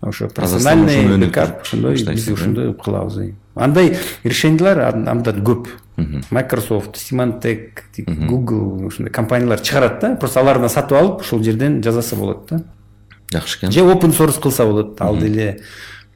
Ошо 0.00 0.28
профессиональный 0.28 1.18
бекап 1.18 1.62
ошондой 1.62 1.94
биз 1.94 2.28
ошондой 2.28 2.72
кылабыз 2.74 3.34
андай 3.54 3.98
решениялар 4.24 4.78
андан 4.94 5.22
көп. 5.44 5.68
Microsoft 6.30 6.96
symantec 6.96 7.84
google 8.28 8.86
ушундай 8.86 9.12
компаниялар 9.12 9.60
чыгарат 9.60 10.00
да. 10.00 10.16
Просто 10.16 10.40
алардан 10.40 10.68
сатып 10.68 10.98
алып 10.98 11.20
ушул 11.20 11.42
жерден 11.42 11.82
жасаса 11.82 12.16
болот 12.16 12.48
да. 12.50 12.60
Жакшы 13.32 13.58
экен 13.58 13.72
же 13.72 13.80
open 13.80 14.16
source 14.16 14.40
кылса 14.40 14.64
болот 14.64 15.00
ал 15.00 15.16
деле 15.18 15.60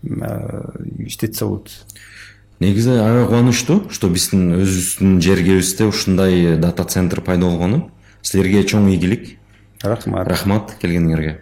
иштетсе 0.02 1.44
болот 1.44 1.70
негизи 2.60 2.90
аябай 2.90 3.26
кубанычтуу 3.26 3.90
что 3.90 4.08
биздин 4.08 4.54
өзүбүздүн 4.60 5.20
жергебизде 5.20 5.84
ушундай 5.84 6.56
дата 6.56 6.84
центр 6.84 7.20
пайда 7.20 7.46
болгону 7.46 7.90
силерге 8.22 8.64
чоң 8.64 8.90
ийгилик 8.92 9.36
рахмат. 9.82 10.28
Рахмат 10.28 10.74
келгениңерге 10.80 11.40